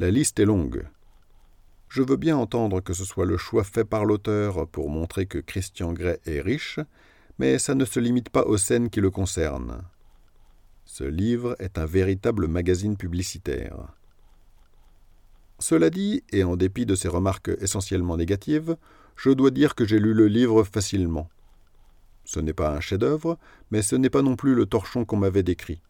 La 0.00 0.10
liste 0.10 0.40
est 0.40 0.44
longue. 0.44 0.88
Je 1.88 2.02
veux 2.02 2.16
bien 2.16 2.36
entendre 2.36 2.80
que 2.80 2.94
ce 2.94 3.04
soit 3.04 3.26
le 3.26 3.36
choix 3.36 3.62
fait 3.62 3.84
par 3.84 4.04
l'auteur 4.04 4.66
pour 4.66 4.90
montrer 4.90 5.26
que 5.26 5.38
Christian 5.38 5.92
Grey 5.92 6.18
est 6.26 6.40
riche, 6.40 6.80
mais 7.38 7.60
ça 7.60 7.76
ne 7.76 7.84
se 7.84 8.00
limite 8.00 8.30
pas 8.30 8.42
aux 8.42 8.56
scènes 8.56 8.90
qui 8.90 9.00
le 9.00 9.10
concernent. 9.12 9.82
Ce 10.96 11.02
livre 11.02 11.56
est 11.58 11.76
un 11.76 11.86
véritable 11.86 12.46
magazine 12.46 12.96
publicitaire. 12.96 13.88
Cela 15.58 15.90
dit, 15.90 16.22
et 16.30 16.44
en 16.44 16.54
dépit 16.54 16.86
de 16.86 16.94
ces 16.94 17.08
remarques 17.08 17.50
essentiellement 17.60 18.16
négatives, 18.16 18.76
je 19.16 19.30
dois 19.30 19.50
dire 19.50 19.74
que 19.74 19.84
j'ai 19.84 19.98
lu 19.98 20.14
le 20.14 20.28
livre 20.28 20.62
facilement. 20.62 21.28
Ce 22.24 22.38
n'est 22.38 22.52
pas 22.52 22.76
un 22.76 22.78
chef-d'œuvre, 22.78 23.40
mais 23.72 23.82
ce 23.82 23.96
n'est 23.96 24.08
pas 24.08 24.22
non 24.22 24.36
plus 24.36 24.54
le 24.54 24.66
torchon 24.66 25.04
qu'on 25.04 25.16
m'avait 25.16 25.42
décrit. 25.42 25.80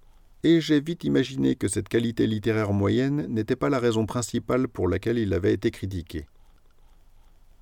Et 0.43 0.63
j'ai 0.63 0.81
vite 0.81 1.05
imaginé 1.05 1.55
que 1.55 1.69
cette 1.69 1.91
qualité 1.91 2.27
littéraire 2.27 2.73
moyenne 2.73 3.27
n'était 3.27 3.57
pas 3.57 3.69
la 3.69 3.81
raison 3.81 4.07
principale 4.07 4.69
pour 4.69 4.89
laquelle 4.89 5.19
il 5.19 5.35
avait 5.35 5.53
été 5.53 5.71
critiqué. 5.71 6.25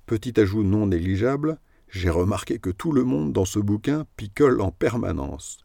Petit 0.05 0.39
ajout 0.39 0.63
non 0.63 0.87
négligeable, 0.87 1.59
j'ai 1.89 2.09
remarqué 2.09 2.57
que 2.57 2.69
tout 2.69 2.93
le 2.93 3.03
monde 3.03 3.33
dans 3.33 3.43
ce 3.43 3.59
bouquin 3.59 4.05
picole 4.15 4.61
en 4.61 4.71
permanence. 4.71 5.57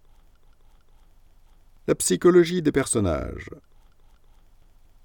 La 1.89 1.95
psychologie 1.95 2.61
des 2.61 2.71
personnages. 2.71 3.49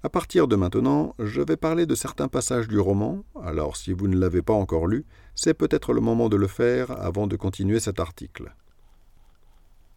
À 0.02 0.10
partir 0.10 0.46
de 0.46 0.54
maintenant, 0.54 1.14
je 1.18 1.40
vais 1.40 1.56
parler 1.56 1.86
de 1.86 1.94
certains 1.94 2.28
passages 2.28 2.68
du 2.68 2.78
roman, 2.78 3.24
alors 3.42 3.78
si 3.78 3.94
vous 3.94 4.06
ne 4.06 4.18
l'avez 4.18 4.42
pas 4.42 4.52
encore 4.52 4.86
lu, 4.86 5.06
c'est 5.34 5.54
peut-être 5.54 5.94
le 5.94 6.02
moment 6.02 6.28
de 6.28 6.36
le 6.36 6.46
faire 6.46 6.90
avant 7.00 7.26
de 7.26 7.36
continuer 7.36 7.80
cet 7.80 8.00
article. 8.00 8.54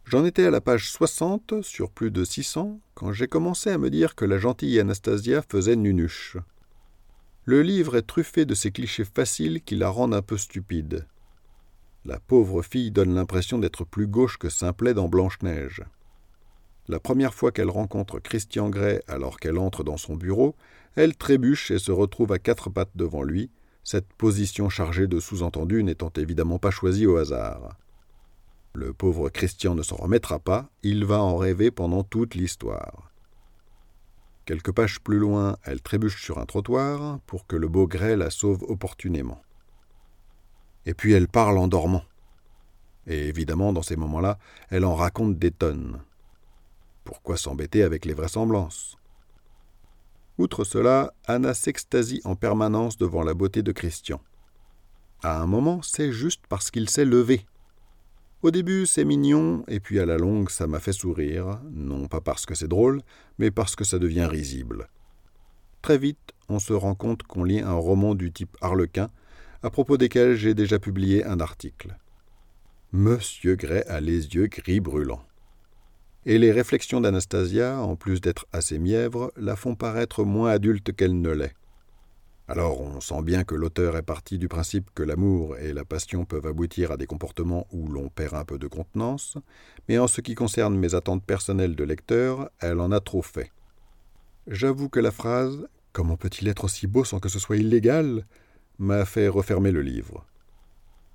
J'en 0.06 0.24
étais 0.24 0.46
à 0.46 0.50
la 0.50 0.62
page 0.62 0.90
60 0.90 1.60
sur 1.60 1.90
plus 1.90 2.10
de 2.10 2.24
600 2.24 2.80
quand 2.94 3.12
j'ai 3.12 3.28
commencé 3.28 3.68
à 3.68 3.76
me 3.76 3.90
dire 3.90 4.14
que 4.14 4.24
la 4.24 4.38
gentille 4.38 4.80
Anastasia 4.80 5.42
faisait 5.42 5.76
nunuche. 5.76 6.38
Le 7.44 7.60
livre 7.60 7.98
est 7.98 8.06
truffé 8.06 8.46
de 8.46 8.54
ces 8.54 8.72
clichés 8.72 9.04
faciles 9.04 9.60
qui 9.60 9.76
la 9.76 9.90
rendent 9.90 10.14
un 10.14 10.22
peu 10.22 10.38
stupide. 10.38 11.06
La 12.06 12.18
pauvre 12.18 12.62
fille 12.62 12.92
donne 12.92 13.14
l'impression 13.14 13.58
d'être 13.58 13.84
plus 13.84 14.06
gauche 14.06 14.38
que 14.38 14.48
Simplet 14.48 14.94
dans 14.94 15.10
Blanche-Neige. 15.10 15.82
La 16.88 16.98
première 16.98 17.34
fois 17.34 17.52
qu'elle 17.52 17.68
rencontre 17.68 18.18
Christian 18.18 18.70
Grey 18.70 19.02
alors 19.08 19.38
qu'elle 19.38 19.58
entre 19.58 19.84
dans 19.84 19.98
son 19.98 20.16
bureau, 20.16 20.56
elle 20.96 21.16
trébuche 21.16 21.70
et 21.70 21.78
se 21.78 21.92
retrouve 21.92 22.32
à 22.32 22.38
quatre 22.38 22.70
pattes 22.70 22.96
devant 22.96 23.22
lui, 23.22 23.50
cette 23.84 24.10
position 24.14 24.70
chargée 24.70 25.06
de 25.06 25.20
sous-entendus 25.20 25.84
n'étant 25.84 26.10
évidemment 26.16 26.58
pas 26.58 26.70
choisie 26.70 27.06
au 27.06 27.18
hasard. 27.18 27.76
Le 28.72 28.94
pauvre 28.94 29.28
Christian 29.28 29.74
ne 29.74 29.82
s'en 29.82 29.96
remettra 29.96 30.38
pas, 30.38 30.70
il 30.82 31.04
va 31.04 31.20
en 31.20 31.36
rêver 31.36 31.70
pendant 31.70 32.04
toute 32.04 32.34
l'histoire. 32.34 33.12
Quelques 34.46 34.72
pages 34.72 35.00
plus 35.00 35.18
loin, 35.18 35.58
elle 35.64 35.82
trébuche 35.82 36.22
sur 36.22 36.38
un 36.38 36.46
trottoir 36.46 37.20
pour 37.26 37.46
que 37.46 37.56
le 37.56 37.68
beau 37.68 37.86
Grey 37.86 38.16
la 38.16 38.30
sauve 38.30 38.62
opportunément. 38.62 39.42
Et 40.86 40.94
puis 40.94 41.12
elle 41.12 41.28
parle 41.28 41.58
en 41.58 41.68
dormant. 41.68 42.04
Et 43.06 43.28
évidemment, 43.28 43.74
dans 43.74 43.82
ces 43.82 43.96
moments-là, 43.96 44.38
elle 44.70 44.86
en 44.86 44.94
raconte 44.94 45.38
des 45.38 45.50
tonnes. 45.50 46.00
Pourquoi 47.08 47.38
s'embêter 47.38 47.82
avec 47.84 48.04
les 48.04 48.12
vraisemblances 48.12 48.98
Outre 50.36 50.62
cela, 50.64 51.14
Anna 51.26 51.54
s'extasie 51.54 52.20
en 52.26 52.36
permanence 52.36 52.98
devant 52.98 53.22
la 53.22 53.32
beauté 53.32 53.62
de 53.62 53.72
Christian. 53.72 54.20
À 55.22 55.40
un 55.40 55.46
moment, 55.46 55.80
c'est 55.80 56.12
juste 56.12 56.42
parce 56.50 56.70
qu'il 56.70 56.90
s'est 56.90 57.06
levé. 57.06 57.46
Au 58.42 58.50
début, 58.50 58.84
c'est 58.84 59.06
mignon, 59.06 59.64
et 59.68 59.80
puis 59.80 59.98
à 60.00 60.04
la 60.04 60.18
longue, 60.18 60.50
ça 60.50 60.66
m'a 60.66 60.80
fait 60.80 60.92
sourire, 60.92 61.62
non 61.70 62.08
pas 62.08 62.20
parce 62.20 62.44
que 62.44 62.54
c'est 62.54 62.68
drôle, 62.68 63.00
mais 63.38 63.50
parce 63.50 63.74
que 63.74 63.84
ça 63.84 63.98
devient 63.98 64.26
risible. 64.26 64.90
Très 65.80 65.96
vite, 65.96 66.34
on 66.50 66.58
se 66.58 66.74
rend 66.74 66.94
compte 66.94 67.22
qu'on 67.22 67.44
lit 67.44 67.60
un 67.60 67.72
roman 67.72 68.14
du 68.16 68.30
type 68.32 68.54
Harlequin, 68.60 69.08
à 69.62 69.70
propos 69.70 69.96
desquels 69.96 70.36
j'ai 70.36 70.52
déjà 70.52 70.78
publié 70.78 71.24
un 71.24 71.40
article. 71.40 71.96
Monsieur 72.92 73.54
Gray 73.54 73.82
a 73.84 73.98
les 73.98 74.34
yeux 74.34 74.48
gris 74.48 74.80
brûlants. 74.80 75.24
Et 76.26 76.38
les 76.38 76.52
réflexions 76.52 77.00
d'Anastasia, 77.00 77.80
en 77.80 77.96
plus 77.96 78.20
d'être 78.20 78.46
assez 78.52 78.78
mièvres, 78.78 79.32
la 79.36 79.56
font 79.56 79.74
paraître 79.74 80.24
moins 80.24 80.50
adulte 80.50 80.94
qu'elle 80.94 81.20
ne 81.20 81.30
l'est. 81.30 81.54
Alors 82.48 82.80
on 82.80 83.00
sent 83.00 83.22
bien 83.22 83.44
que 83.44 83.54
l'auteur 83.54 83.96
est 83.96 84.02
parti 84.02 84.38
du 84.38 84.48
principe 84.48 84.88
que 84.94 85.02
l'amour 85.02 85.58
et 85.58 85.74
la 85.74 85.84
passion 85.84 86.24
peuvent 86.24 86.46
aboutir 86.46 86.90
à 86.92 86.96
des 86.96 87.06
comportements 87.06 87.66
où 87.72 87.88
l'on 87.88 88.08
perd 88.08 88.34
un 88.34 88.44
peu 88.44 88.58
de 88.58 88.66
contenance, 88.66 89.36
mais 89.86 89.98
en 89.98 90.06
ce 90.06 90.22
qui 90.22 90.34
concerne 90.34 90.74
mes 90.74 90.94
attentes 90.94 91.24
personnelles 91.24 91.76
de 91.76 91.84
lecteur, 91.84 92.50
elle 92.60 92.80
en 92.80 92.90
a 92.90 93.00
trop 93.00 93.20
fait. 93.20 93.52
J'avoue 94.46 94.88
que 94.88 95.00
la 95.00 95.10
phrase 95.10 95.68
Comment 95.92 96.16
peut-il 96.16 96.48
être 96.48 96.64
aussi 96.64 96.86
beau 96.86 97.04
sans 97.04 97.18
que 97.18 97.28
ce 97.28 97.38
soit 97.38 97.56
illégal? 97.56 98.24
m'a 98.78 99.04
fait 99.04 99.26
refermer 99.26 99.72
le 99.72 99.82
livre, 99.82 100.24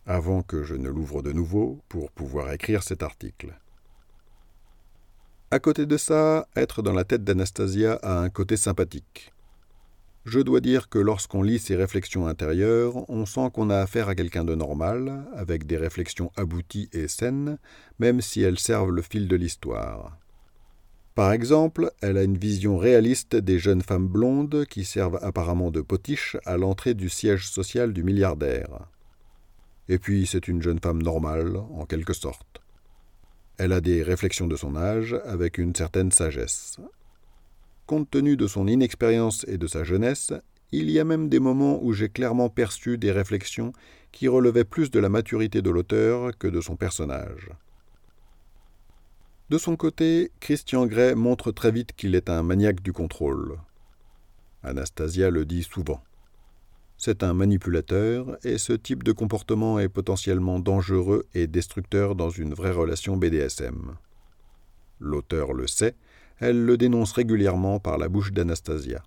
avant 0.06 0.42
que 0.42 0.64
je 0.64 0.76
ne 0.76 0.90
l'ouvre 0.90 1.22
de 1.22 1.32
nouveau 1.32 1.80
pour 1.88 2.12
pouvoir 2.12 2.52
écrire 2.52 2.84
cet 2.84 3.02
article. 3.02 3.58
À 5.54 5.60
côté 5.60 5.86
de 5.86 5.98
ça, 5.98 6.48
être 6.56 6.82
dans 6.82 6.94
la 6.94 7.04
tête 7.04 7.24
d'Anastasia 7.24 8.00
a 8.02 8.18
un 8.18 8.30
côté 8.32 8.58
sympathique. 8.58 9.32
Je 10.26 10.40
dois 10.40 10.62
dire 10.62 10.90
que 10.90 10.98
lorsqu'on 10.98 11.44
lit 11.44 11.60
ses 11.60 11.76
réflexions 11.76 12.26
intérieures, 12.26 13.08
on 13.08 13.28
sent 13.28 13.52
qu'on 13.54 13.70
a 13.70 13.78
affaire 13.78 14.10
à 14.10 14.16
quelqu'un 14.16 14.46
de 14.46 14.56
normal, 14.56 15.28
avec 15.36 15.68
des 15.68 15.78
réflexions 15.78 16.32
abouties 16.38 16.90
et 16.92 17.08
saines, 17.08 17.60
même 18.00 18.20
si 18.20 18.42
elles 18.42 18.58
servent 18.58 18.90
le 18.90 19.04
fil 19.04 19.28
de 19.28 19.36
l'histoire. 19.36 20.18
Par 21.14 21.32
exemple, 21.32 21.92
elle 22.02 22.18
a 22.18 22.24
une 22.24 22.40
vision 22.40 22.80
réaliste 22.80 23.36
des 23.36 23.60
jeunes 23.60 23.84
femmes 23.84 24.08
blondes 24.08 24.66
qui 24.66 24.84
servent 24.84 25.20
apparemment 25.22 25.70
de 25.70 25.82
potiches 25.82 26.36
à 26.46 26.58
l'entrée 26.58 26.96
du 26.96 27.10
siège 27.10 27.48
social 27.48 27.94
du 27.94 28.02
milliardaire. 28.02 28.88
Et 29.88 30.00
puis 30.00 30.26
c'est 30.26 30.48
une 30.48 30.64
jeune 30.64 30.80
femme 30.80 31.04
normale, 31.04 31.58
en 31.58 31.86
quelque 31.86 32.14
sorte. 32.14 32.63
Elle 33.58 33.74
a 33.74 33.82
des 33.82 34.04
réflexions 34.04 34.48
de 34.48 34.56
son 34.56 34.76
âge, 34.76 35.16
avec 35.26 35.58
une 35.58 35.76
certaine 35.76 36.12
sagesse. 36.12 36.78
Compte 37.86 38.10
tenu 38.10 38.38
de 38.38 38.48
son 38.48 38.68
inexpérience 38.68 39.46
et 39.48 39.58
de 39.58 39.68
sa 39.68 39.84
jeunesse, 39.84 40.34
il 40.72 40.90
y 40.90 41.00
a 41.00 41.04
même 41.04 41.30
des 41.30 41.40
moments 41.40 41.84
où 41.84 41.94
j'ai 41.94 42.10
clairement 42.10 42.50
perçu 42.50 42.98
des 42.98 43.12
réflexions 43.12 43.74
qui 44.12 44.28
relevaient 44.28 44.64
plus 44.64 44.90
de 44.90 45.00
la 45.00 45.10
maturité 45.10 45.62
de 45.62 45.70
l'auteur 45.70 46.36
que 46.38 46.48
de 46.48 46.62
son 46.62 46.76
personnage. 46.76 47.50
De 49.50 49.58
son 49.60 49.76
côté, 49.76 50.32
Christian 50.40 50.88
Grey 50.88 51.14
montre 51.14 51.52
très 51.52 51.72
vite 51.72 51.94
qu'il 51.94 52.16
est 52.16 52.30
un 52.30 52.42
maniaque 52.42 52.82
du 52.82 52.92
contrôle. 52.92 53.60
Anastasia 54.64 55.30
le 55.30 55.46
dit 55.46 55.64
souvent. 55.64 56.02
C'est 57.06 57.22
un 57.22 57.34
manipulateur 57.34 58.38
et 58.46 58.58
ce 58.58 58.72
type 58.72 59.04
de 59.04 59.12
comportement 59.12 59.78
est 59.78 59.90
potentiellement 59.90 60.58
dangereux 60.58 61.28
et 61.34 61.48
destructeur 61.48 62.16
dans 62.16 62.30
une 62.30 62.54
vraie 62.54 62.72
relation 62.72 63.18
BDSM. 63.18 63.96
L'auteur 65.02 65.52
le 65.52 65.68
sait 65.68 65.98
elle 66.40 66.64
le 66.64 66.78
dénonce 66.78 67.12
régulièrement 67.12 67.82
par 67.82 67.98
la 67.98 68.08
bouche 68.08 68.32
d'Anastasia. 68.32 69.04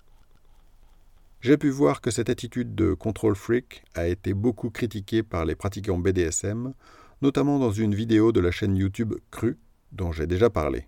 J'ai 1.41 1.57
pu 1.57 1.71
voir 1.71 2.03
que 2.03 2.11
cette 2.11 2.29
attitude 2.29 2.75
de 2.75 2.93
control 2.93 3.35
freak 3.35 3.83
a 3.95 4.07
été 4.07 4.35
beaucoup 4.35 4.69
critiquée 4.69 5.23
par 5.23 5.47
les 5.47 5.55
pratiquants 5.55 5.97
BDSM, 5.97 6.75
notamment 7.23 7.59
dans 7.59 7.73
une 7.73 7.95
vidéo 7.95 8.31
de 8.31 8.41
la 8.41 8.51
chaîne 8.51 8.77
YouTube 8.77 9.15
Cru, 9.31 9.57
dont 9.93 10.13
j'ai 10.13 10.27
déjà 10.27 10.51
parlé. 10.51 10.87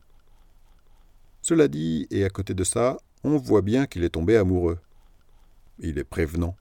Cela 1.41 1.69
dit, 1.69 2.07
et 2.11 2.27
à 2.27 2.29
côté 2.29 2.53
de 2.53 2.65
ça, 2.65 2.99
on 3.25 3.39
voit 3.39 3.63
bien 3.63 3.87
qu'il 3.87 4.05
est 4.05 4.11
tombé 4.11 4.37
amoureux. 4.37 4.79
Il 5.79 5.99
est 5.99 6.05
prévenant. 6.05 6.55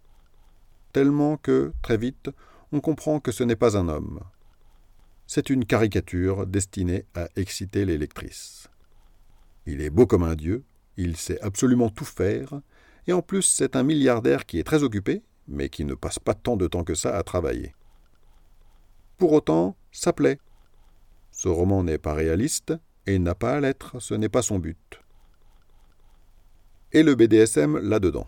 Tellement 0.97 1.37
que, 1.37 1.73
très 1.83 1.95
vite, 1.95 2.31
on 2.71 2.79
comprend 2.79 3.19
que 3.19 3.31
ce 3.31 3.43
n'est 3.43 3.55
pas 3.55 3.77
un 3.77 3.87
homme. 3.87 4.19
C'est 5.27 5.51
une 5.51 5.63
caricature 5.63 6.47
destinée 6.47 7.05
à 7.13 7.27
exciter 7.35 7.85
les 7.85 7.99
lectrices. 7.99 8.67
Il 9.67 9.81
est 9.81 9.91
beau 9.91 10.07
comme 10.07 10.23
un 10.23 10.33
dieu, 10.33 10.63
il 10.95 11.15
sait 11.15 11.39
absolument 11.41 11.91
tout 11.91 12.03
faire, 12.03 12.61
et 13.05 13.13
en 13.13 13.21
plus 13.21 13.43
c'est 13.43 13.75
un 13.75 13.83
milliardaire 13.83 14.47
qui 14.47 14.57
est 14.57 14.63
très 14.63 14.81
occupé, 14.81 15.21
mais 15.47 15.69
qui 15.69 15.85
ne 15.85 15.93
passe 15.93 16.17
pas 16.17 16.33
tant 16.33 16.57
de 16.57 16.65
temps 16.65 16.83
que 16.83 16.95
ça 16.95 17.15
à 17.15 17.21
travailler. 17.21 17.75
Pour 19.19 19.33
autant, 19.33 19.77
ça 19.91 20.13
plaît. 20.13 20.39
Ce 21.29 21.47
roman 21.47 21.83
n'est 21.83 21.99
pas 21.99 22.15
réaliste, 22.15 22.73
et 23.05 23.19
n'a 23.19 23.35
pas 23.35 23.57
à 23.57 23.59
l'être, 23.59 23.99
ce 23.99 24.15
n'est 24.15 24.29
pas 24.29 24.41
son 24.41 24.57
but. 24.57 24.99
Et 26.91 27.03
le 27.03 27.13
BDSM 27.13 27.77
là-dedans. 27.77 28.25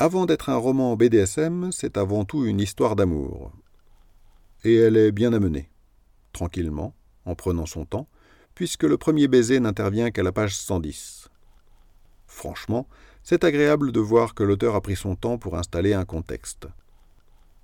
Avant 0.00 0.26
d'être 0.26 0.48
un 0.48 0.56
roman 0.56 0.94
BDSM, 0.94 1.72
c'est 1.72 1.96
avant 1.96 2.24
tout 2.24 2.46
une 2.46 2.60
histoire 2.60 2.94
d'amour. 2.94 3.50
Et 4.62 4.76
elle 4.76 4.96
est 4.96 5.10
bien 5.10 5.32
amenée, 5.32 5.70
tranquillement, 6.32 6.94
en 7.24 7.34
prenant 7.34 7.66
son 7.66 7.84
temps, 7.84 8.08
puisque 8.54 8.84
le 8.84 8.96
premier 8.96 9.26
baiser 9.26 9.58
n'intervient 9.58 10.12
qu'à 10.12 10.22
la 10.22 10.30
page 10.30 10.56
110. 10.56 11.30
Franchement, 12.28 12.86
c'est 13.24 13.42
agréable 13.42 13.90
de 13.90 13.98
voir 13.98 14.34
que 14.34 14.44
l'auteur 14.44 14.76
a 14.76 14.80
pris 14.80 14.94
son 14.94 15.16
temps 15.16 15.36
pour 15.36 15.58
installer 15.58 15.94
un 15.94 16.04
contexte. 16.04 16.68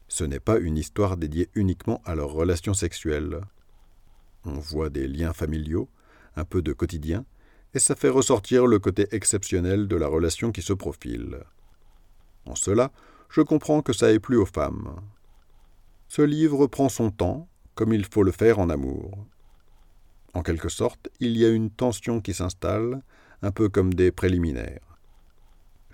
Ce 0.09 0.25
n'est 0.25 0.41
pas 0.41 0.59
une 0.59 0.77
histoire 0.77 1.17
dédiée 1.17 1.51
uniquement 1.55 2.03
à 2.05 2.17
leurs 2.17 2.33
relations 2.33 2.75
sexuelles. 2.75 3.43
On 4.45 4.55
voit 4.55 4.91
des 4.91 5.07
liens 5.07 5.35
familiaux, 5.35 5.89
un 6.35 6.45
peu 6.45 6.63
de 6.63 6.73
quotidien, 6.73 7.27
et 7.75 7.79
ça 7.79 7.95
fait 7.95 8.09
ressortir 8.09 8.67
le 8.67 8.81
côté 8.81 9.07
exceptionnel 9.13 9.87
de 9.87 9.95
la 9.95 10.09
relation 10.09 10.51
qui 10.51 10.63
se 10.63 10.73
profile. 10.73 11.45
En 12.47 12.55
cela, 12.55 12.91
je 13.31 13.41
comprends 13.41 13.83
que 13.83 13.93
ça 13.93 14.13
ait 14.13 14.19
plu 14.19 14.37
aux 14.37 14.47
femmes. 14.47 15.01
Ce 16.09 16.23
livre 16.23 16.67
prend 16.67 16.89
son 16.89 17.11
temps, 17.11 17.49
comme 17.75 17.93
il 17.93 18.05
faut 18.05 18.23
le 18.23 18.33
faire 18.33 18.59
en 18.59 18.71
amour. 18.71 19.27
En 20.35 20.43
quelque 20.43 20.69
sorte, 20.69 21.09
il 21.21 21.37
y 21.37 21.45
a 21.45 21.49
une 21.49 21.71
tension 21.71 22.21
qui 22.21 22.35
s'installe, 22.35 23.03
un 23.43 23.51
peu 23.51 23.69
comme 23.69 23.95
des 23.95 24.13
préliminaires. 24.13 24.99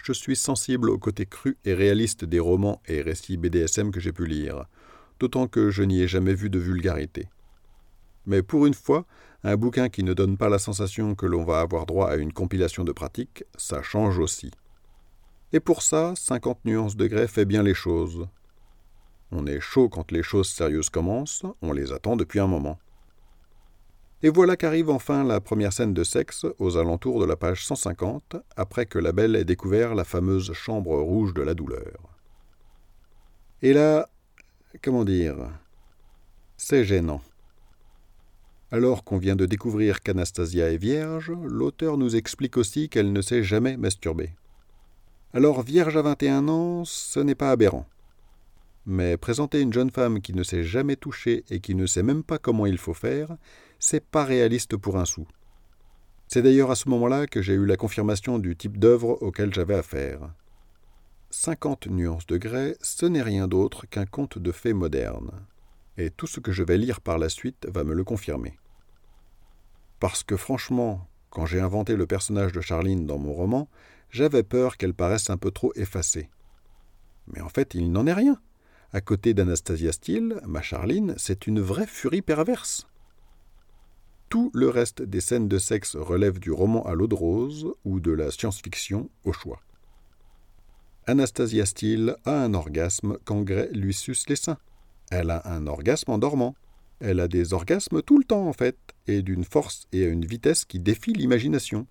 Je 0.02 0.12
suis 0.12 0.36
sensible 0.36 0.88
au 0.88 0.98
côté 0.98 1.26
cru 1.26 1.58
et 1.64 1.74
réaliste 1.74 2.24
des 2.24 2.40
romans 2.40 2.80
et 2.86 3.02
récits 3.02 3.36
BDSM 3.36 3.90
que 3.90 4.00
j'ai 4.00 4.12
pu 4.12 4.26
lire, 4.26 4.64
d'autant 5.18 5.46
que 5.46 5.70
je 5.70 5.82
n'y 5.82 6.00
ai 6.00 6.08
jamais 6.08 6.34
vu 6.34 6.48
de 6.48 6.58
vulgarité. 6.58 7.28
Mais 8.26 8.42
pour 8.42 8.66
une 8.66 8.74
fois, 8.74 9.04
un 9.44 9.56
bouquin 9.56 9.88
qui 9.88 10.02
ne 10.02 10.14
donne 10.14 10.36
pas 10.36 10.48
la 10.48 10.58
sensation 10.58 11.14
que 11.14 11.26
l'on 11.26 11.44
va 11.44 11.60
avoir 11.60 11.86
droit 11.86 12.08
à 12.08 12.16
une 12.16 12.32
compilation 12.32 12.84
de 12.84 12.92
pratiques, 12.92 13.44
ça 13.56 13.82
change 13.82 14.18
aussi. 14.18 14.50
Et 15.52 15.60
pour 15.60 15.82
ça, 15.82 16.14
50 16.16 16.64
nuances 16.64 16.96
de 16.96 17.26
fait 17.26 17.44
bien 17.44 17.62
les 17.62 17.74
choses. 17.74 18.28
On 19.32 19.46
est 19.46 19.60
chaud 19.60 19.88
quand 19.88 20.12
les 20.12 20.22
choses 20.22 20.48
sérieuses 20.48 20.90
commencent, 20.90 21.44
on 21.62 21.72
les 21.72 21.92
attend 21.92 22.16
depuis 22.16 22.40
un 22.40 22.46
moment. 22.46 22.78
Et 24.22 24.28
voilà 24.28 24.56
qu'arrive 24.56 24.90
enfin 24.90 25.24
la 25.24 25.40
première 25.40 25.72
scène 25.72 25.94
de 25.94 26.04
sexe 26.04 26.44
aux 26.58 26.76
alentours 26.76 27.20
de 27.20 27.24
la 27.24 27.36
page 27.36 27.64
150, 27.64 28.36
après 28.56 28.86
que 28.86 28.98
la 28.98 29.12
belle 29.12 29.34
ait 29.34 29.44
découvert 29.44 29.94
la 29.94 30.04
fameuse 30.04 30.52
chambre 30.52 30.96
rouge 30.98 31.32
de 31.32 31.42
la 31.42 31.54
douleur. 31.54 31.98
Et 33.62 33.72
là, 33.72 34.08
comment 34.82 35.04
dire, 35.04 35.36
c'est 36.56 36.84
gênant. 36.84 37.22
Alors 38.70 39.02
qu'on 39.02 39.18
vient 39.18 39.36
de 39.36 39.46
découvrir 39.46 40.00
qu'Anastasia 40.00 40.70
est 40.70 40.76
vierge, 40.76 41.32
l'auteur 41.42 41.96
nous 41.96 42.14
explique 42.14 42.56
aussi 42.56 42.88
qu'elle 42.88 43.12
ne 43.12 43.22
s'est 43.22 43.42
jamais 43.42 43.76
masturbée. 43.76 44.34
Alors 45.32 45.62
vierge 45.62 45.96
à 45.96 46.02
21 46.02 46.48
ans, 46.48 46.84
ce 46.84 47.20
n'est 47.20 47.36
pas 47.36 47.52
aberrant. 47.52 47.86
Mais 48.84 49.16
présenter 49.16 49.60
une 49.60 49.72
jeune 49.72 49.92
femme 49.92 50.20
qui 50.20 50.32
ne 50.32 50.42
s'est 50.42 50.64
jamais 50.64 50.96
touchée 50.96 51.44
et 51.50 51.60
qui 51.60 51.76
ne 51.76 51.86
sait 51.86 52.02
même 52.02 52.24
pas 52.24 52.38
comment 52.38 52.66
il 52.66 52.78
faut 52.78 52.94
faire, 52.94 53.36
c'est 53.78 54.04
pas 54.04 54.24
réaliste 54.24 54.76
pour 54.76 54.96
un 54.96 55.04
sou. 55.04 55.28
C'est 56.26 56.42
d'ailleurs 56.42 56.72
à 56.72 56.74
ce 56.74 56.88
moment-là 56.88 57.28
que 57.28 57.42
j'ai 57.42 57.52
eu 57.52 57.64
la 57.64 57.76
confirmation 57.76 58.40
du 58.40 58.56
type 58.56 58.76
d'œuvre 58.76 59.22
auquel 59.22 59.54
j'avais 59.54 59.76
affaire. 59.76 60.32
50 61.30 61.86
nuances 61.86 62.26
de 62.26 62.36
grès, 62.36 62.76
ce 62.80 63.06
n'est 63.06 63.22
rien 63.22 63.46
d'autre 63.46 63.86
qu'un 63.86 64.06
conte 64.06 64.36
de 64.36 64.50
fées 64.50 64.72
moderne. 64.72 65.30
Et 65.96 66.10
tout 66.10 66.26
ce 66.26 66.40
que 66.40 66.50
je 66.50 66.64
vais 66.64 66.76
lire 66.76 67.00
par 67.00 67.18
la 67.18 67.28
suite 67.28 67.68
va 67.72 67.84
me 67.84 67.94
le 67.94 68.02
confirmer. 68.02 68.58
Parce 70.00 70.24
que 70.24 70.36
franchement, 70.36 71.06
quand 71.30 71.46
j'ai 71.46 71.60
inventé 71.60 71.94
le 71.94 72.06
personnage 72.06 72.50
de 72.50 72.60
Charline 72.60 73.06
dans 73.06 73.18
mon 73.18 73.32
roman, 73.32 73.68
j'avais 74.10 74.42
peur 74.42 74.76
qu'elle 74.76 74.94
paraisse 74.94 75.30
un 75.30 75.36
peu 75.36 75.50
trop 75.50 75.72
effacée. 75.76 76.30
Mais 77.28 77.40
en 77.40 77.48
fait, 77.48 77.74
il 77.74 77.92
n'en 77.92 78.06
est 78.06 78.12
rien. 78.12 78.40
À 78.92 79.00
côté 79.00 79.34
d'Anastasia 79.34 79.92
Steele, 79.92 80.40
ma 80.46 80.62
Charline, 80.62 81.14
c'est 81.16 81.46
une 81.46 81.60
vraie 81.60 81.86
furie 81.86 82.22
perverse. 82.22 82.88
Tout 84.28 84.50
le 84.54 84.68
reste 84.68 85.02
des 85.02 85.20
scènes 85.20 85.48
de 85.48 85.58
sexe 85.58 85.96
relève 85.96 86.38
du 86.38 86.50
roman 86.50 86.84
à 86.84 86.94
l'eau 86.94 87.06
de 87.06 87.14
rose 87.14 87.72
ou 87.84 88.00
de 88.00 88.12
la 88.12 88.30
science-fiction 88.30 89.10
au 89.24 89.32
choix. 89.32 89.60
Anastasia 91.06 91.66
Steele 91.66 92.16
a 92.24 92.44
un 92.44 92.54
orgasme 92.54 93.18
quand 93.24 93.42
Gray 93.42 93.72
lui 93.72 93.94
suce 93.94 94.28
les 94.28 94.36
seins. 94.36 94.58
Elle 95.10 95.30
a 95.30 95.42
un 95.52 95.66
orgasme 95.66 96.12
en 96.12 96.18
dormant. 96.18 96.54
Elle 97.00 97.18
a 97.18 97.28
des 97.28 97.52
orgasmes 97.54 98.02
tout 98.02 98.18
le 98.18 98.24
temps 98.24 98.46
en 98.46 98.52
fait, 98.52 98.76
et 99.06 99.22
d'une 99.22 99.44
force 99.44 99.86
et 99.92 100.04
à 100.04 100.08
une 100.08 100.24
vitesse 100.24 100.64
qui 100.64 100.78
défient 100.78 101.12
l'imagination. 101.12 101.86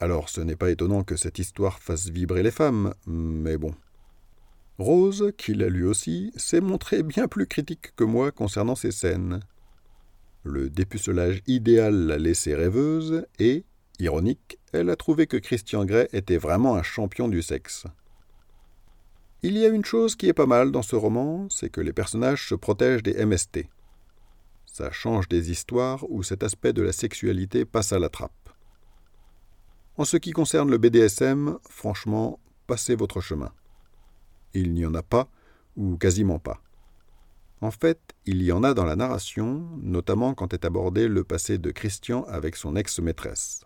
Alors 0.00 0.28
ce 0.28 0.40
n'est 0.40 0.56
pas 0.56 0.70
étonnant 0.70 1.04
que 1.04 1.16
cette 1.16 1.38
histoire 1.38 1.78
fasse 1.78 2.08
vibrer 2.08 2.42
les 2.42 2.50
femmes, 2.50 2.94
mais 3.06 3.56
bon. 3.56 3.74
Rose, 4.78 5.32
qui 5.38 5.54
l'a 5.54 5.68
lu 5.68 5.86
aussi, 5.86 6.32
s'est 6.36 6.60
montrée 6.60 7.02
bien 7.02 7.28
plus 7.28 7.46
critique 7.46 7.94
que 7.94 8.04
moi 8.04 8.32
concernant 8.32 8.74
ces 8.74 8.90
scènes. 8.90 9.40
Le 10.42 10.68
dépucelage 10.68 11.42
idéal 11.46 11.94
l'a 11.94 12.18
laissée 12.18 12.54
rêveuse 12.54 13.24
et, 13.38 13.64
ironique, 14.00 14.58
elle 14.72 14.90
a 14.90 14.96
trouvé 14.96 15.26
que 15.26 15.36
Christian 15.36 15.84
Grey 15.84 16.08
était 16.12 16.38
vraiment 16.38 16.74
un 16.74 16.82
champion 16.82 17.28
du 17.28 17.40
sexe. 17.40 17.86
Il 19.42 19.56
y 19.56 19.64
a 19.64 19.68
une 19.68 19.84
chose 19.84 20.16
qui 20.16 20.26
est 20.26 20.32
pas 20.32 20.46
mal 20.46 20.72
dans 20.72 20.82
ce 20.82 20.96
roman, 20.96 21.46
c'est 21.50 21.70
que 21.70 21.80
les 21.80 21.92
personnages 21.92 22.48
se 22.48 22.54
protègent 22.54 23.02
des 23.02 23.24
MST. 23.24 23.66
Ça 24.66 24.90
change 24.90 25.28
des 25.28 25.50
histoires 25.50 26.04
où 26.10 26.22
cet 26.22 26.42
aspect 26.42 26.72
de 26.72 26.82
la 26.82 26.92
sexualité 26.92 27.64
passe 27.64 27.92
à 27.92 27.98
la 27.98 28.08
trappe. 28.08 28.43
En 29.96 30.04
ce 30.04 30.16
qui 30.16 30.32
concerne 30.32 30.70
le 30.70 30.78
BDSM, 30.78 31.58
franchement, 31.70 32.40
passez 32.66 32.96
votre 32.96 33.20
chemin. 33.20 33.52
Il 34.52 34.72
n'y 34.74 34.84
en 34.84 34.94
a 34.94 35.02
pas, 35.02 35.28
ou 35.76 35.96
quasiment 35.96 36.40
pas. 36.40 36.60
En 37.60 37.70
fait, 37.70 38.00
il 38.26 38.42
y 38.42 38.50
en 38.50 38.64
a 38.64 38.74
dans 38.74 38.84
la 38.84 38.96
narration, 38.96 39.68
notamment 39.80 40.34
quand 40.34 40.52
est 40.52 40.64
abordé 40.64 41.06
le 41.06 41.22
passé 41.22 41.58
de 41.58 41.70
Christian 41.70 42.24
avec 42.24 42.56
son 42.56 42.74
ex-maîtresse. 42.74 43.64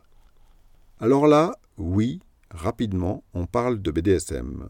Alors 1.01 1.27
là, 1.27 1.57
oui, 1.79 2.21
rapidement, 2.51 3.25
on 3.33 3.47
parle 3.47 3.81
de 3.81 3.91
BDSM. 3.91 4.69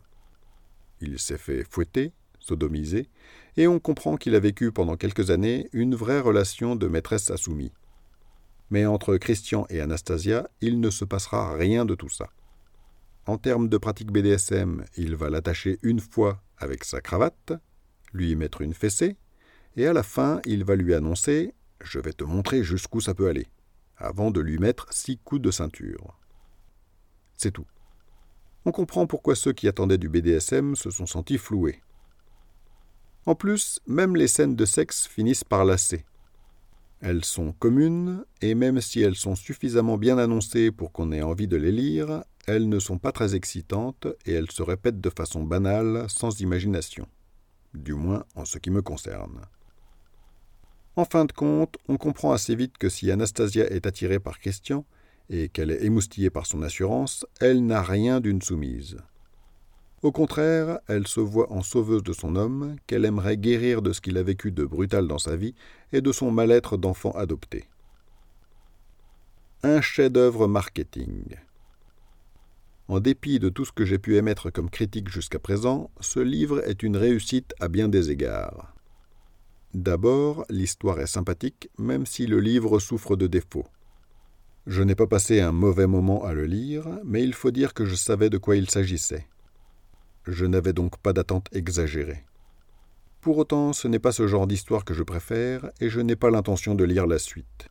Il 1.00 1.18
s'est 1.18 1.38
fait 1.38 1.64
fouetter, 1.68 2.12
sodomiser, 2.38 3.08
et 3.56 3.66
on 3.66 3.80
comprend 3.80 4.16
qu'il 4.16 4.36
a 4.36 4.40
vécu 4.40 4.70
pendant 4.70 4.96
quelques 4.96 5.30
années 5.30 5.68
une 5.72 5.96
vraie 5.96 6.20
relation 6.20 6.76
de 6.76 6.86
maîtresse 6.86 7.32
assoumie. 7.32 7.72
Mais 8.70 8.86
entre 8.86 9.16
Christian 9.16 9.66
et 9.70 9.80
Anastasia, 9.80 10.48
il 10.60 10.80
ne 10.80 10.90
se 10.90 11.04
passera 11.04 11.54
rien 11.54 11.84
de 11.84 11.94
tout 11.94 12.08
ça. 12.08 12.28
En 13.26 13.38
termes 13.38 13.68
de 13.68 13.78
pratique 13.78 14.10
BDSM, 14.12 14.84
il 14.96 15.14
va 15.14 15.30
l'attacher 15.30 15.78
une 15.82 16.00
fois 16.00 16.42
avec 16.56 16.84
sa 16.84 17.00
cravate, 17.00 17.52
lui 18.12 18.36
mettre 18.36 18.62
une 18.62 18.74
fessée, 18.74 19.16
et 19.76 19.86
à 19.86 19.92
la 19.92 20.02
fin, 20.02 20.40
il 20.44 20.64
va 20.64 20.76
lui 20.76 20.94
annoncer 20.94 21.54
Je 21.80 22.00
vais 22.00 22.12
te 22.12 22.24
montrer 22.24 22.64
jusqu'où 22.64 23.00
ça 23.00 23.14
peut 23.14 23.28
aller, 23.28 23.46
avant 23.96 24.30
de 24.30 24.40
lui 24.40 24.58
mettre 24.58 24.92
six 24.92 25.18
coups 25.18 25.42
de 25.42 25.50
ceinture. 25.50 26.18
C'est 27.36 27.52
tout. 27.52 27.66
On 28.64 28.72
comprend 28.72 29.06
pourquoi 29.06 29.34
ceux 29.34 29.52
qui 29.52 29.68
attendaient 29.68 29.98
du 29.98 30.08
BDSM 30.08 30.74
se 30.74 30.90
sont 30.90 31.06
sentis 31.06 31.38
floués. 31.38 31.80
En 33.26 33.34
plus, 33.34 33.80
même 33.86 34.16
les 34.16 34.26
scènes 34.26 34.56
de 34.56 34.64
sexe 34.64 35.06
finissent 35.06 35.44
par 35.44 35.64
lasser. 35.64 36.04
Elles 37.00 37.24
sont 37.24 37.52
communes, 37.52 38.24
et 38.40 38.54
même 38.54 38.80
si 38.80 39.00
elles 39.00 39.16
sont 39.16 39.36
suffisamment 39.36 39.98
bien 39.98 40.18
annoncées 40.18 40.72
pour 40.72 40.92
qu'on 40.92 41.12
ait 41.12 41.22
envie 41.22 41.48
de 41.48 41.56
les 41.56 41.72
lire, 41.72 42.24
elles 42.46 42.68
ne 42.68 42.78
sont 42.78 42.98
pas 42.98 43.12
très 43.12 43.34
excitantes 43.34 44.06
et 44.26 44.32
elles 44.32 44.50
se 44.50 44.62
répètent 44.62 45.00
de 45.00 45.10
façon 45.10 45.44
banale, 45.44 46.06
sans 46.08 46.40
imagination 46.40 47.06
du 47.74 47.94
moins 47.94 48.24
en 48.34 48.44
ce 48.44 48.58
qui 48.58 48.70
me 48.70 48.82
concerne. 48.82 49.40
En 50.96 51.04
fin 51.04 51.24
de 51.24 51.32
compte, 51.32 51.76
on 51.88 51.96
comprend 51.96 52.32
assez 52.32 52.54
vite 52.54 52.76
que 52.78 52.88
si 52.88 53.10
Anastasia 53.10 53.70
est 53.70 53.86
attirée 53.86 54.18
par 54.18 54.38
Christian, 54.38 54.84
et 55.30 55.50
qu'elle 55.50 55.70
est 55.70 55.84
émoustillée 55.84 56.30
par 56.30 56.46
son 56.46 56.62
assurance, 56.62 57.26
elle 57.40 57.64
n'a 57.66 57.82
rien 57.82 58.20
d'une 58.20 58.40
soumise. 58.40 58.96
Au 60.02 60.12
contraire, 60.12 60.78
elle 60.86 61.08
se 61.08 61.20
voit 61.20 61.52
en 61.52 61.62
sauveuse 61.62 62.04
de 62.04 62.12
son 62.12 62.36
homme, 62.36 62.76
qu'elle 62.86 63.04
aimerait 63.04 63.36
guérir 63.36 63.82
de 63.82 63.92
ce 63.92 64.00
qu'il 64.00 64.16
a 64.16 64.22
vécu 64.22 64.52
de 64.52 64.64
brutal 64.64 65.08
dans 65.08 65.18
sa 65.18 65.34
vie 65.34 65.54
et 65.92 66.00
de 66.00 66.12
son 66.12 66.30
mal-être 66.30 66.76
d'enfant 66.76 67.10
adopté. 67.12 67.64
Un 69.64 69.80
chef-d'œuvre 69.80 70.46
marketing. 70.46 71.36
En 72.86 73.00
dépit 73.00 73.40
de 73.40 73.48
tout 73.48 73.64
ce 73.64 73.72
que 73.72 73.84
j'ai 73.84 73.98
pu 73.98 74.16
émettre 74.16 74.52
comme 74.52 74.70
critique 74.70 75.10
jusqu'à 75.10 75.40
présent, 75.40 75.90
ce 76.00 76.20
livre 76.20 76.66
est 76.66 76.84
une 76.84 76.96
réussite 76.96 77.52
à 77.58 77.66
bien 77.66 77.88
des 77.88 78.12
égards. 78.12 78.72
D'abord, 79.74 80.46
l'histoire 80.48 81.00
est 81.00 81.08
sympathique, 81.08 81.70
même 81.76 82.06
si 82.06 82.26
le 82.26 82.38
livre 82.38 82.78
souffre 82.78 83.16
de 83.16 83.26
défauts. 83.26 83.66
Je 84.66 84.82
n'ai 84.82 84.94
pas 84.94 85.08
passé 85.08 85.40
un 85.40 85.52
mauvais 85.52 85.88
moment 85.88 86.24
à 86.24 86.32
le 86.32 86.46
lire, 86.46 86.86
mais 87.04 87.22
il 87.22 87.34
faut 87.34 87.50
dire 87.50 87.74
que 87.74 87.84
je 87.84 87.96
savais 87.96 88.30
de 88.30 88.38
quoi 88.38 88.56
il 88.56 88.70
s'agissait. 88.70 89.26
Je 90.28 90.44
n'avais 90.44 90.74
donc 90.74 90.98
pas 90.98 91.14
d'attente 91.14 91.48
exagérée. 91.52 92.22
Pour 93.22 93.38
autant, 93.38 93.72
ce 93.72 93.88
n'est 93.88 93.98
pas 93.98 94.12
ce 94.12 94.26
genre 94.26 94.46
d'histoire 94.46 94.84
que 94.84 94.92
je 94.92 95.02
préfère, 95.02 95.70
et 95.80 95.88
je 95.88 96.02
n'ai 96.02 96.16
pas 96.16 96.30
l'intention 96.30 96.74
de 96.74 96.84
lire 96.84 97.06
la 97.06 97.18
suite. 97.18 97.68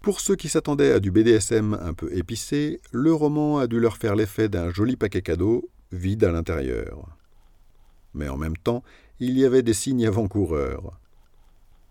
Pour 0.00 0.20
ceux 0.20 0.34
qui 0.34 0.48
s'attendaient 0.48 0.92
à 0.92 0.98
du 0.98 1.10
BDSM 1.10 1.74
un 1.74 1.92
peu 1.92 2.10
épicé, 2.16 2.80
le 2.90 3.12
roman 3.12 3.58
a 3.58 3.66
dû 3.66 3.80
leur 3.80 3.98
faire 3.98 4.16
l'effet 4.16 4.48
d'un 4.48 4.70
joli 4.70 4.96
paquet 4.96 5.20
cadeau, 5.20 5.68
vide 5.92 6.24
à 6.24 6.32
l'intérieur. 6.32 7.14
Mais 8.14 8.30
en 8.30 8.38
même 8.38 8.56
temps, 8.56 8.82
il 9.18 9.38
y 9.38 9.44
avait 9.44 9.62
des 9.62 9.74
signes 9.74 10.06
avant-coureurs. 10.06 10.98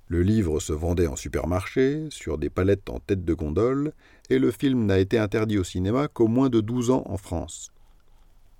Le 0.07 0.23
livre 0.23 0.59
se 0.59 0.73
vendait 0.73 1.05
en 1.05 1.15
supermarché, 1.15 2.07
sur 2.09 2.39
des 2.39 2.49
palettes 2.49 2.89
en 2.89 2.99
tête 2.99 3.23
de 3.23 3.33
gondole, 3.35 3.93
et 4.31 4.39
le 4.39 4.49
film 4.49 4.87
n'a 4.87 4.97
été 4.97 5.19
interdit 5.19 5.59
au 5.59 5.63
cinéma 5.63 6.07
qu'au 6.07 6.27
moins 6.27 6.49
de 6.49 6.61
12 6.61 6.89
ans 6.89 7.03
en 7.05 7.17
France. 7.17 7.71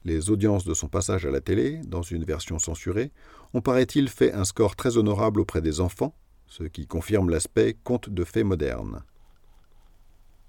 Les 0.06 0.30
audiences 0.30 0.64
de 0.64 0.74
son 0.74 0.88
passage 0.88 1.26
à 1.26 1.32
la 1.32 1.42
télé, 1.42 1.82
dans 1.86 2.02
une 2.02 2.24
version 2.24 2.58
censurée, 2.58 3.12
ont 3.54 3.62
paraît-il 3.62 4.08
fait 4.08 4.34
un 4.34 4.46
score 4.46 4.76
très 4.76 4.98
honorable 4.98 5.42
auprès 5.42 5.62
des 5.62 5.82
enfants, 5.82 6.16
ce 6.48 6.64
qui 6.64 6.88
confirme 6.88 7.30
l'aspect 7.30 7.78
conte 7.84 8.10
de 8.10 8.24
fées 8.24 8.44
moderne. 8.44 9.04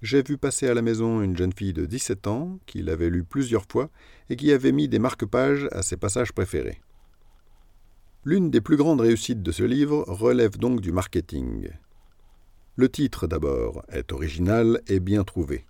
J'ai 0.01 0.23
vu 0.23 0.37
passer 0.37 0.67
à 0.67 0.73
la 0.73 0.81
maison 0.81 1.21
une 1.21 1.37
jeune 1.37 1.53
fille 1.53 1.73
de 1.73 1.85
17 1.85 2.25
ans 2.27 2.59
qui 2.65 2.81
l'avait 2.81 3.09
lu 3.09 3.23
plusieurs 3.23 3.65
fois 3.69 3.89
et 4.29 4.35
qui 4.35 4.51
avait 4.51 4.71
mis 4.71 4.87
des 4.87 4.99
marque-pages 4.99 5.67
à 5.71 5.83
ses 5.83 5.97
passages 5.97 6.31
préférés. 6.31 6.81
L'une 8.23 8.49
des 8.49 8.61
plus 8.61 8.77
grandes 8.77 9.01
réussites 9.01 9.43
de 9.43 9.51
ce 9.51 9.63
livre 9.63 10.03
relève 10.07 10.57
donc 10.57 10.81
du 10.81 10.91
marketing. 10.91 11.69
Le 12.75 12.89
titre 12.89 13.27
d'abord 13.27 13.83
est 13.89 14.11
original 14.11 14.81
et 14.87 14.99
bien 14.99 15.23
trouvé. 15.23 15.65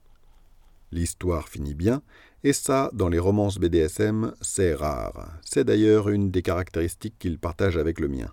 L'histoire 0.91 1.47
finit 1.47 1.73
bien, 1.73 2.01
et 2.43 2.53
ça, 2.53 2.89
dans 2.93 3.07
les 3.07 3.19
romances 3.19 3.59
BDSM, 3.59 4.33
c'est 4.41 4.73
rare. 4.73 5.31
C'est 5.45 5.63
d'ailleurs 5.63 6.09
une 6.09 6.31
des 6.31 6.41
caractéristiques 6.41 7.15
qu'il 7.19 7.37
partage 7.39 7.77
avec 7.77 7.99
le 7.99 8.07
mien. 8.07 8.31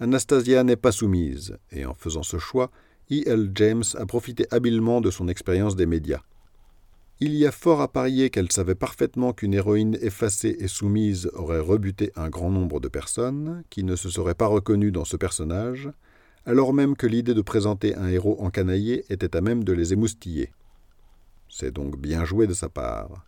Anastasia 0.00 0.64
n'est 0.64 0.76
pas 0.76 0.92
soumise, 0.92 1.56
et 1.70 1.86
en 1.86 1.94
faisant 1.94 2.22
ce 2.22 2.38
choix, 2.38 2.70
E.L. 3.12 3.52
James 3.54 3.84
a 3.94 4.06
profité 4.06 4.46
habilement 4.50 5.00
de 5.00 5.10
son 5.10 5.28
expérience 5.28 5.76
des 5.76 5.86
médias. 5.86 6.22
Il 7.20 7.34
y 7.34 7.46
a 7.46 7.52
fort 7.52 7.80
à 7.80 7.86
parier 7.86 8.30
qu'elle 8.30 8.50
savait 8.50 8.74
parfaitement 8.74 9.32
qu'une 9.32 9.54
héroïne 9.54 9.96
effacée 10.00 10.56
et 10.58 10.66
soumise 10.66 11.30
aurait 11.34 11.60
rebuté 11.60 12.10
un 12.16 12.28
grand 12.28 12.50
nombre 12.50 12.80
de 12.80 12.88
personnes 12.88 13.62
qui 13.70 13.84
ne 13.84 13.94
se 13.94 14.10
seraient 14.10 14.34
pas 14.34 14.48
reconnues 14.48 14.90
dans 14.90 15.04
ce 15.04 15.16
personnage, 15.16 15.90
alors 16.44 16.74
même 16.74 16.96
que 16.96 17.06
l'idée 17.06 17.34
de 17.34 17.40
présenter 17.40 17.94
un 17.94 18.08
héros 18.08 18.36
encanaillé 18.40 19.04
était 19.10 19.36
à 19.36 19.40
même 19.40 19.62
de 19.62 19.72
les 19.72 19.92
émoustiller. 19.92 20.50
C'est 21.56 21.70
donc 21.70 21.96
bien 21.96 22.24
joué 22.24 22.48
de 22.48 22.52
sa 22.52 22.68
part. 22.68 23.24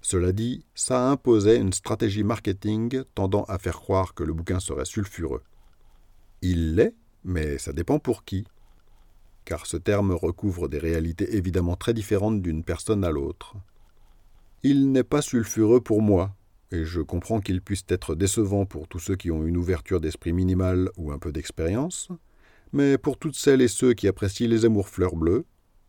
Cela 0.00 0.32
dit, 0.32 0.64
ça 0.74 1.10
imposait 1.10 1.58
une 1.58 1.74
stratégie 1.74 2.24
marketing 2.24 3.02
tendant 3.14 3.44
à 3.44 3.58
faire 3.58 3.76
croire 3.76 4.14
que 4.14 4.24
le 4.24 4.32
bouquin 4.32 4.58
serait 4.58 4.86
sulfureux. 4.86 5.42
Il 6.40 6.76
l'est, 6.76 6.94
mais 7.24 7.58
ça 7.58 7.74
dépend 7.74 7.98
pour 7.98 8.24
qui 8.24 8.46
car 9.44 9.66
ce 9.66 9.76
terme 9.76 10.12
recouvre 10.12 10.66
des 10.66 10.78
réalités 10.78 11.36
évidemment 11.36 11.76
très 11.76 11.94
différentes 11.94 12.42
d'une 12.42 12.64
personne 12.64 13.04
à 13.04 13.12
l'autre. 13.12 13.54
Il 14.64 14.90
n'est 14.90 15.04
pas 15.04 15.22
sulfureux 15.22 15.80
pour 15.80 16.02
moi, 16.02 16.34
et 16.72 16.84
je 16.84 17.00
comprends 17.00 17.40
qu'il 17.40 17.60
puisse 17.62 17.84
être 17.88 18.16
décevant 18.16 18.66
pour 18.66 18.88
tous 18.88 18.98
ceux 18.98 19.14
qui 19.14 19.30
ont 19.30 19.44
une 19.44 19.58
ouverture 19.58 20.00
d'esprit 20.00 20.32
minimale 20.32 20.90
ou 20.96 21.12
un 21.12 21.18
peu 21.18 21.32
d'expérience, 21.32 22.08
mais 22.72 22.98
pour 22.98 23.18
toutes 23.18 23.36
celles 23.36 23.62
et 23.62 23.68
ceux 23.68 23.94
qui 23.94 24.08
apprécient 24.08 24.48
les 24.48 24.64
amours 24.64 24.88
fleurs 24.88 25.14
bleues, 25.14 25.44